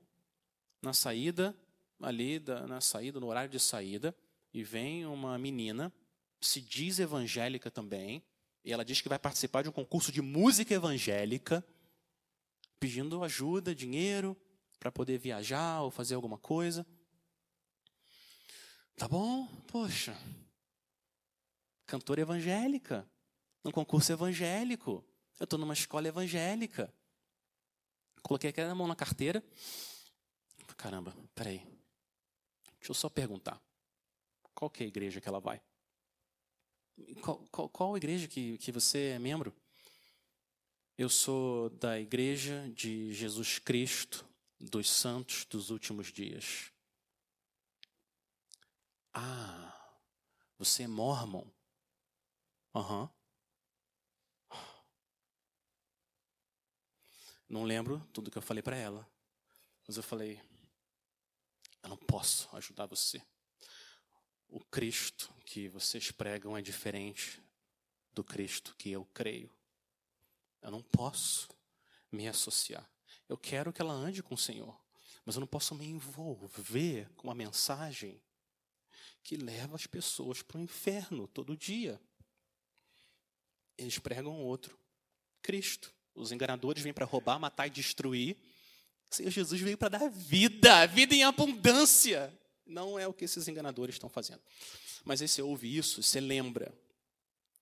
[0.83, 1.57] na saída,
[2.01, 4.15] ali, da, na saída, no horário de saída,
[4.53, 5.93] e vem uma menina,
[6.41, 8.23] se diz evangélica também,
[8.65, 11.65] e ela diz que vai participar de um concurso de música evangélica,
[12.79, 14.37] pedindo ajuda, dinheiro,
[14.81, 16.87] para poder viajar ou fazer alguma coisa.
[18.97, 19.47] Tá bom?
[19.69, 20.17] Poxa.
[21.87, 23.09] Cantora evangélica.
[23.63, 25.05] Num concurso evangélico.
[25.39, 26.93] Eu estou numa escola evangélica.
[28.23, 29.45] Coloquei aquela mão na carteira.
[30.79, 31.59] Caramba, peraí.
[32.79, 33.61] Deixa eu só perguntar.
[34.55, 35.61] Qual que é a igreja que ela vai?
[37.21, 39.55] Qual, qual, qual igreja que, que você é membro?
[40.97, 44.30] Eu sou da Igreja de Jesus Cristo
[44.61, 46.71] dos Santos dos Últimos Dias.
[49.15, 49.97] Ah,
[50.59, 51.45] você é mormon?
[52.75, 53.03] Aham.
[53.03, 53.21] Uhum.
[57.49, 59.09] Não lembro tudo que eu falei para ela.
[59.85, 60.41] Mas eu falei:
[61.83, 63.21] eu não posso ajudar você.
[64.49, 67.43] O Cristo que vocês pregam é diferente
[68.13, 69.51] do Cristo que eu creio.
[70.63, 71.49] Eu não posso
[72.13, 72.89] me associar.
[73.31, 74.77] Eu quero que ela ande com o Senhor,
[75.25, 78.21] mas eu não posso me envolver com uma mensagem
[79.23, 82.01] que leva as pessoas para o inferno todo dia.
[83.79, 84.77] Eles pregam outro,
[85.41, 85.95] Cristo.
[86.13, 88.37] Os enganadores vêm para roubar, matar e destruir.
[89.09, 92.37] O Senhor Jesus veio para dar vida, vida em abundância.
[92.67, 94.43] Não é o que esses enganadores estão fazendo.
[95.05, 96.77] Mas aí você ouve isso, você lembra,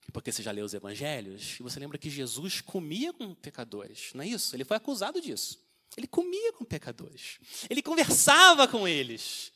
[0.09, 4.23] porque você já leu os evangelhos, e você lembra que Jesus comia com pecadores, não
[4.23, 4.55] é isso?
[4.55, 5.59] Ele foi acusado disso.
[5.97, 7.39] Ele comia com pecadores.
[7.69, 9.51] Ele conversava com eles.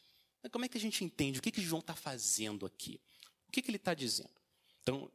[0.51, 2.99] Como é que a gente entende o que, que João está fazendo aqui?
[3.47, 4.32] O que, que ele está dizendo?
[4.82, 5.10] Então,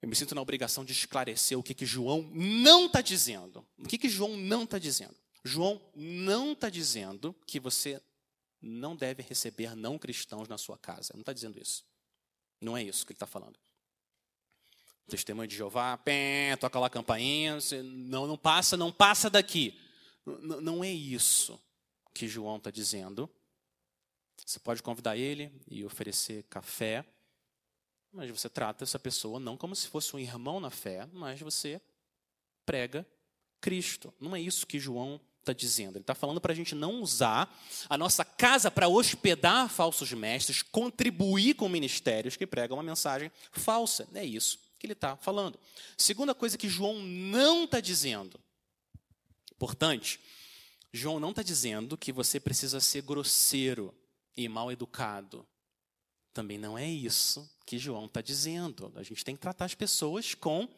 [0.00, 3.64] eu me sinto na obrigação de esclarecer o que, que João não está dizendo.
[3.78, 5.14] O que, que João não está dizendo?
[5.44, 8.00] João não está dizendo que você
[8.60, 11.12] não deve receber não cristãos na sua casa.
[11.14, 11.84] Não está dizendo isso.
[12.60, 13.58] Não é isso que ele está falando.
[15.08, 19.78] Testemunho de Jeová, pé, toca lá a campainha, não, não passa, não passa daqui.
[20.26, 21.58] N não é isso
[22.12, 23.28] que João está dizendo.
[24.44, 27.04] Você pode convidar ele e oferecer café,
[28.12, 31.80] mas você trata essa pessoa não como se fosse um irmão na fé, mas você
[32.66, 33.06] prega
[33.60, 34.12] Cristo.
[34.20, 35.96] Não é isso que João está dizendo.
[35.96, 37.50] Ele está falando para a gente não usar
[37.88, 44.06] a nossa casa para hospedar falsos mestres, contribuir com ministérios que pregam uma mensagem falsa.
[44.14, 45.58] É isso que ele está falando.
[45.96, 48.38] Segunda coisa que João não está dizendo.
[49.52, 50.20] Importante,
[50.92, 53.94] João não está dizendo que você precisa ser grosseiro
[54.36, 55.46] e mal educado.
[56.32, 58.92] Também não é isso que João está dizendo.
[58.94, 60.68] A gente tem que tratar as pessoas com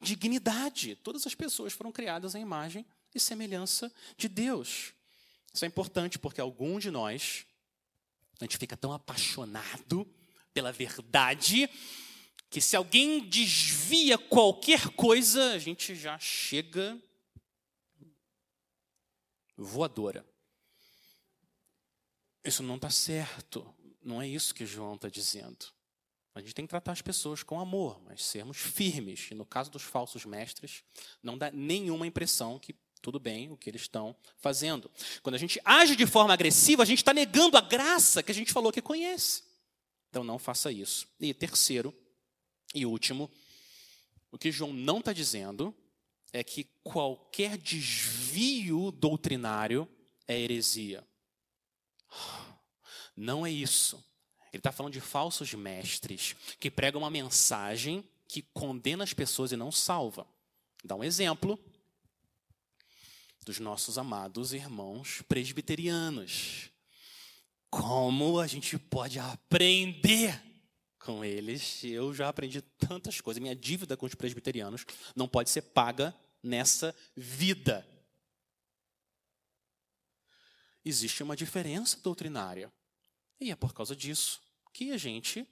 [0.00, 0.96] dignidade.
[0.96, 2.84] Todas as pessoas foram criadas à imagem
[3.14, 4.94] e semelhança de Deus.
[5.52, 7.44] Isso é importante porque algum de nós,
[8.40, 10.10] a gente fica tão apaixonado
[10.54, 11.68] pela verdade
[12.52, 17.00] que se alguém desvia qualquer coisa, a gente já chega
[19.56, 20.22] voadora.
[22.44, 23.74] Isso não está certo.
[24.04, 25.72] Não é isso que João está dizendo.
[26.34, 29.30] A gente tem que tratar as pessoas com amor, mas sermos firmes.
[29.30, 30.84] E no caso dos falsos mestres,
[31.22, 34.90] não dá nenhuma impressão que tudo bem o que eles estão fazendo.
[35.22, 38.34] Quando a gente age de forma agressiva, a gente está negando a graça que a
[38.34, 39.42] gente falou que conhece.
[40.10, 41.08] Então não faça isso.
[41.18, 41.94] E terceiro
[42.74, 43.30] e último,
[44.30, 45.74] o que João não está dizendo
[46.32, 49.88] é que qualquer desvio doutrinário
[50.26, 51.06] é heresia.
[53.14, 54.02] Não é isso.
[54.52, 59.56] Ele está falando de falsos mestres que pregam uma mensagem que condena as pessoas e
[59.56, 60.26] não salva.
[60.82, 61.58] Dá um exemplo
[63.44, 66.70] dos nossos amados irmãos presbiterianos.
[67.70, 70.51] Como a gente pode aprender
[71.04, 71.82] com eles?
[71.84, 73.42] Eu já aprendi tantas coisas.
[73.42, 74.84] Minha dívida com os presbiterianos
[75.14, 77.86] não pode ser paga nessa vida.
[80.84, 82.72] Existe uma diferença doutrinária.
[83.40, 84.40] E é por causa disso
[84.72, 85.46] que a gente,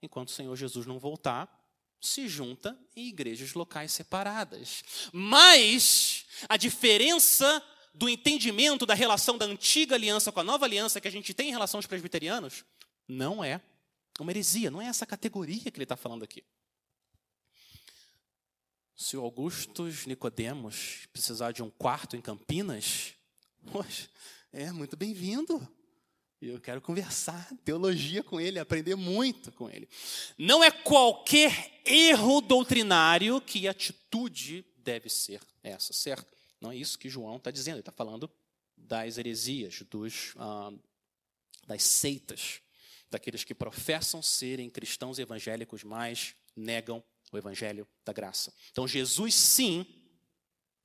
[0.00, 1.60] enquanto o Senhor Jesus não voltar,
[2.00, 4.82] se junta em igrejas locais separadas.
[5.12, 7.62] Mas a diferença
[7.94, 11.48] do entendimento da relação da antiga aliança com a nova aliança que a gente tem
[11.48, 12.64] em relação aos presbiterianos
[13.06, 13.60] não é
[14.20, 16.44] uma heresia, não é essa categoria que ele está falando aqui.
[18.94, 23.14] Se o Augustus Nicodemos precisar de um quarto em Campinas,
[23.72, 24.08] poxa,
[24.52, 25.66] é muito bem-vindo.
[26.40, 29.88] Eu quero conversar teologia com ele, aprender muito com ele.
[30.36, 36.26] Não é qualquer erro doutrinário que atitude deve ser essa, certo?
[36.60, 37.74] Não é isso que João está dizendo.
[37.74, 38.30] Ele está falando
[38.76, 40.72] das heresias, dos, ah,
[41.66, 42.60] das seitas,
[43.12, 48.52] daqueles que professam serem cristãos evangélicos, mas negam o evangelho da graça.
[48.70, 49.84] Então, Jesus, sim,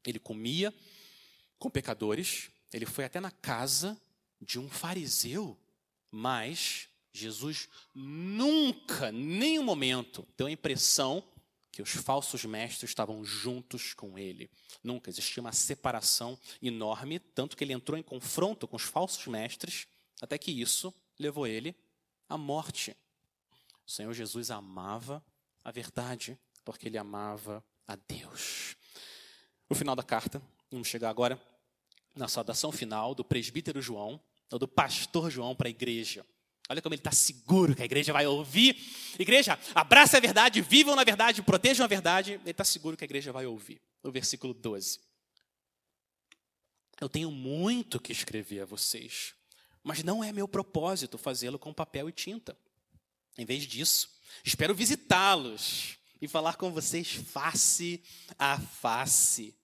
[0.05, 0.73] ele comia
[1.57, 3.99] com pecadores, ele foi até na casa
[4.41, 5.57] de um fariseu,
[6.11, 11.23] mas Jesus nunca, nenhum momento, deu a impressão
[11.71, 14.51] que os falsos mestres estavam juntos com ele.
[14.84, 19.88] Nunca existia uma separação enorme, tanto que ele entrou em confronto com os falsos mestres,
[20.21, 21.75] até que isso levou ele
[22.28, 22.95] à morte.
[23.86, 25.23] O Senhor Jesus amava
[25.63, 28.75] a verdade, porque ele amava a Deus.
[29.69, 31.41] No final da carta, vamos chegar agora
[32.15, 34.19] na saudação final do presbítero João,
[34.51, 36.25] ou do pastor João para a igreja.
[36.69, 38.75] Olha como ele está seguro que a igreja vai ouvir.
[39.17, 42.34] Igreja, abraça a verdade, vivam na verdade, protejam a verdade.
[42.34, 43.82] Ele está seguro que a igreja vai ouvir.
[44.03, 44.99] No versículo 12.
[46.99, 49.34] Eu tenho muito que escrever a vocês,
[49.88, 52.57] mas não é meu propósito fazê-lo com papel e tinta.
[53.38, 54.09] Em vez disso,
[54.43, 58.03] espero visitá-los e falar com vocês face
[58.38, 59.55] a face.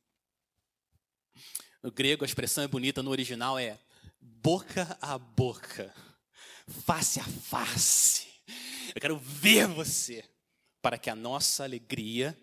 [1.82, 3.78] No grego, a expressão é bonita, no original é
[4.22, 5.94] boca a boca,
[6.86, 8.26] face a face.
[8.96, 10.24] Eu quero ver você,
[10.82, 12.38] para que a nossa alegria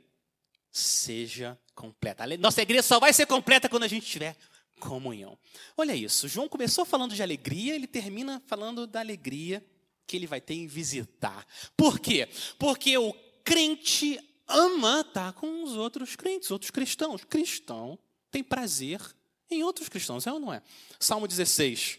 [0.70, 2.26] seja completa.
[2.36, 4.36] Nossa alegria só vai ser completa quando a gente tiver
[4.80, 5.38] comunhão.
[5.76, 9.64] Olha isso, João começou falando de alegria, ele termina falando da alegria
[10.06, 11.46] que ele vai ter em visitar.
[11.76, 12.28] Por quê?
[12.58, 13.12] Porque o
[13.44, 14.18] crente
[14.48, 17.24] ama estar com os outros crentes, outros cristãos.
[17.24, 17.98] Cristão
[18.30, 19.00] tem prazer
[19.48, 20.62] em outros cristãos, é ou não é?
[20.98, 21.98] Salmo 16.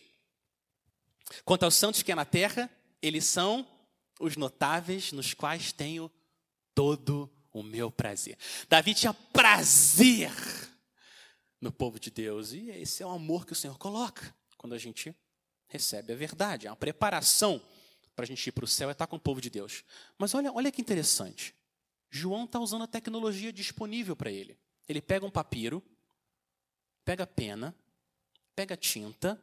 [1.45, 2.69] Quanto aos santos que é na terra,
[3.01, 3.65] eles são
[4.19, 6.11] os notáveis nos quais tenho
[6.75, 8.37] todo o meu prazer.
[8.69, 10.31] Davi tinha prazer
[11.61, 14.77] no povo de Deus, e esse é o amor que o Senhor coloca quando a
[14.77, 15.15] gente
[15.67, 16.67] recebe a verdade.
[16.67, 17.61] É uma preparação
[18.15, 19.83] para a gente ir para o céu é estar com o povo de Deus.
[20.17, 21.55] Mas olha, olha que interessante.
[22.09, 24.59] João está usando a tecnologia disponível para ele.
[24.87, 25.81] Ele pega um papiro,
[27.05, 27.75] pega pena,
[28.55, 29.41] pega tinta,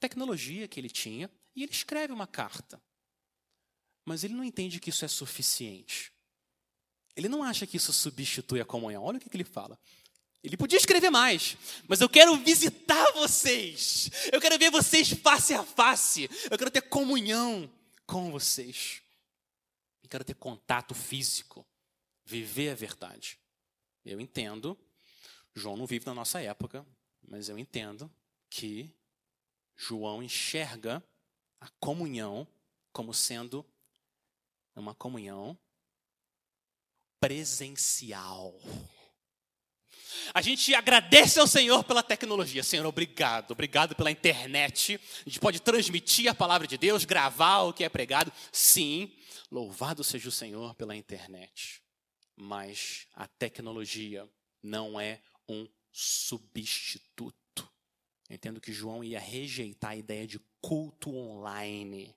[0.00, 2.82] tecnologia que ele tinha, e ele escreve uma carta.
[4.04, 6.12] Mas ele não entende que isso é suficiente.
[7.14, 9.04] Ele não acha que isso substitui a comunhão.
[9.04, 9.78] Olha o que, que ele fala.
[10.42, 14.10] Ele podia escrever mais, mas eu quero visitar vocês.
[14.32, 16.28] Eu quero ver vocês face a face.
[16.50, 17.70] Eu quero ter comunhão
[18.06, 19.02] com vocês.
[20.02, 21.66] Eu quero ter contato físico,
[22.24, 23.38] viver a verdade.
[24.04, 24.78] Eu entendo
[25.54, 26.86] João não vive na nossa época,
[27.28, 28.10] mas eu entendo
[28.48, 28.90] que
[29.76, 31.02] João enxerga
[31.60, 32.46] a comunhão
[32.92, 33.64] como sendo
[34.74, 35.58] uma comunhão
[37.18, 38.54] presencial.
[40.32, 42.62] A gente agradece ao Senhor pela tecnologia.
[42.62, 43.52] Senhor, obrigado.
[43.52, 45.00] Obrigado pela internet.
[45.26, 48.32] A gente pode transmitir a palavra de Deus, gravar o que é pregado.
[48.52, 49.12] Sim,
[49.50, 51.82] louvado seja o Senhor pela internet.
[52.36, 54.28] Mas a tecnologia
[54.62, 57.68] não é um substituto.
[58.28, 62.14] Entendo que João ia rejeitar a ideia de culto online.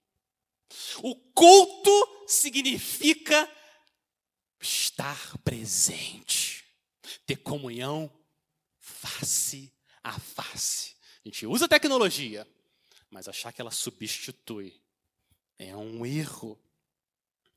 [1.02, 3.50] O culto significa
[4.62, 6.53] estar presente,
[7.26, 8.12] ter comunhão
[8.80, 9.72] face
[10.04, 10.96] a face.
[11.24, 12.48] A gente usa tecnologia,
[13.10, 14.82] mas achar que ela substitui
[15.58, 16.60] é um erro.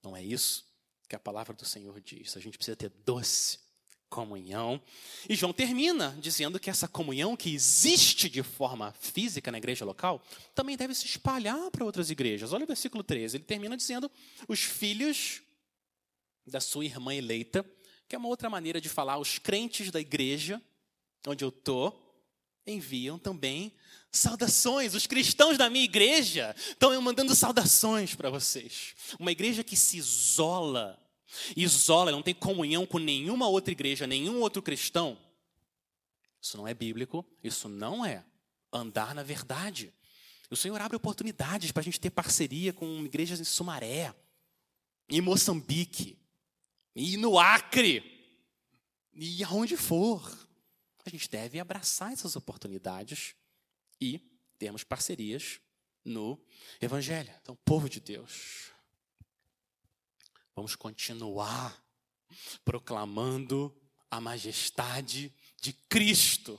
[0.02, 0.64] Não é isso
[1.08, 2.36] que a palavra do Senhor diz.
[2.36, 3.58] A gente precisa ter doce
[4.08, 4.80] comunhão.
[5.28, 10.22] E João termina dizendo que essa comunhão que existe de forma física na igreja local
[10.54, 12.52] também deve se espalhar para outras igrejas.
[12.52, 14.10] Olha o versículo 13, ele termina dizendo:
[14.48, 15.42] os filhos
[16.46, 17.64] da sua irmã eleita,
[18.08, 20.62] que é uma outra maneira de falar, os crentes da igreja
[21.26, 22.02] onde eu estou,
[22.66, 23.72] enviam também
[24.12, 24.94] saudações.
[24.94, 28.94] Os cristãos da minha igreja estão mandando saudações para vocês.
[29.18, 31.00] Uma igreja que se isola
[31.56, 35.18] isola, não tem comunhão com nenhuma outra igreja, nenhum outro cristão,
[36.40, 38.24] isso não é bíblico, isso não é
[38.72, 39.92] andar na verdade.
[40.50, 44.14] O Senhor abre oportunidades para a gente ter parceria com igrejas em Sumaré,
[45.08, 46.18] em Moçambique,
[46.96, 48.02] e no Acre,
[49.14, 50.44] e aonde for.
[51.04, 53.36] A gente deve abraçar essas oportunidades
[54.00, 54.20] e
[54.58, 55.60] termos parcerias
[56.04, 56.36] no
[56.80, 57.32] Evangelho.
[57.40, 58.72] Então, povo de Deus,
[60.56, 61.84] Vamos continuar
[62.64, 63.70] proclamando
[64.10, 65.30] a majestade
[65.60, 66.58] de Cristo,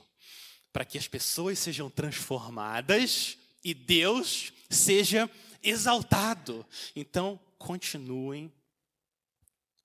[0.72, 5.28] para que as pessoas sejam transformadas e Deus seja
[5.60, 6.64] exaltado.
[6.94, 8.52] Então, continuem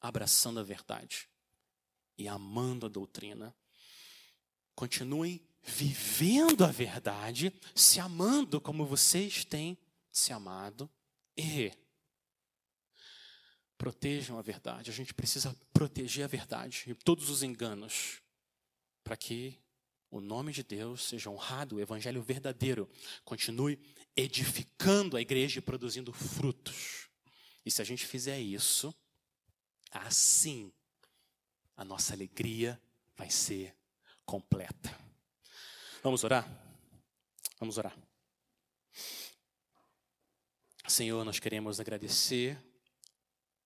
[0.04, 1.30] abraçando a verdade
[2.18, 3.56] e amando a doutrina.
[4.76, 9.78] Continuem vivendo a verdade, se amando como vocês têm
[10.12, 10.92] se amado
[11.38, 11.72] e
[13.78, 14.92] Protejam a verdade.
[14.92, 18.22] A gente precisa proteger a verdade e todos os enganos
[19.04, 19.60] para que
[20.10, 22.90] o nome de Deus seja honrado, o evangelho verdadeiro
[23.26, 23.80] continue
[24.16, 27.10] edificando a igreja e produzindo frutos.
[27.66, 28.96] E se a gente fizer isso,
[30.00, 30.72] assim
[31.76, 32.82] a nossa alegria
[33.16, 33.76] vai ser
[34.26, 34.96] completa.
[36.02, 36.48] Vamos orar?
[37.60, 37.98] Vamos orar.
[40.88, 42.58] Senhor, nós queremos agradecer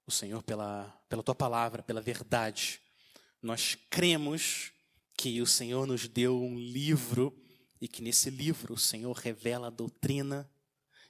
[0.06, 2.80] o Senhor pela, pela tua palavra, pela verdade.
[3.42, 4.72] Nós cremos
[5.18, 7.36] que o Senhor nos deu um livro
[7.82, 10.50] e que nesse livro o Senhor revela a doutrina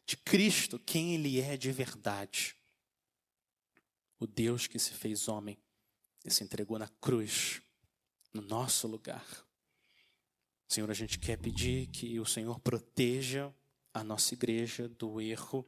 [0.05, 2.56] de Cristo, quem Ele é de verdade.
[4.19, 5.57] O Deus que se fez homem
[6.25, 7.61] e se entregou na cruz,
[8.33, 9.25] no nosso lugar.
[10.67, 13.53] Senhor, a gente quer pedir que o Senhor proteja
[13.93, 15.65] a nossa igreja do erro.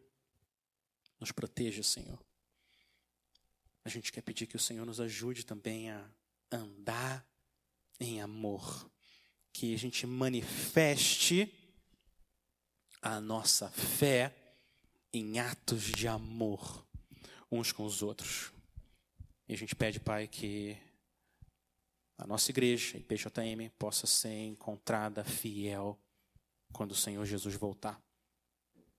[1.20, 2.20] Nos proteja, Senhor
[3.84, 6.08] a gente quer pedir que o Senhor nos ajude também a
[6.52, 7.28] andar
[8.00, 8.89] em amor,
[9.52, 11.54] que a gente manifeste
[13.02, 14.36] a nossa fé
[15.12, 16.88] em atos de amor
[17.52, 18.52] uns com os outros.
[19.47, 20.78] E a gente pede, Pai, que
[22.18, 25.97] a nossa igreja, a IPJM, possa ser encontrada fiel
[26.74, 28.00] quando o Senhor Jesus voltar.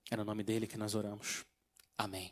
[0.09, 1.45] É no nome dele que nós oramos.
[1.97, 2.31] Amém.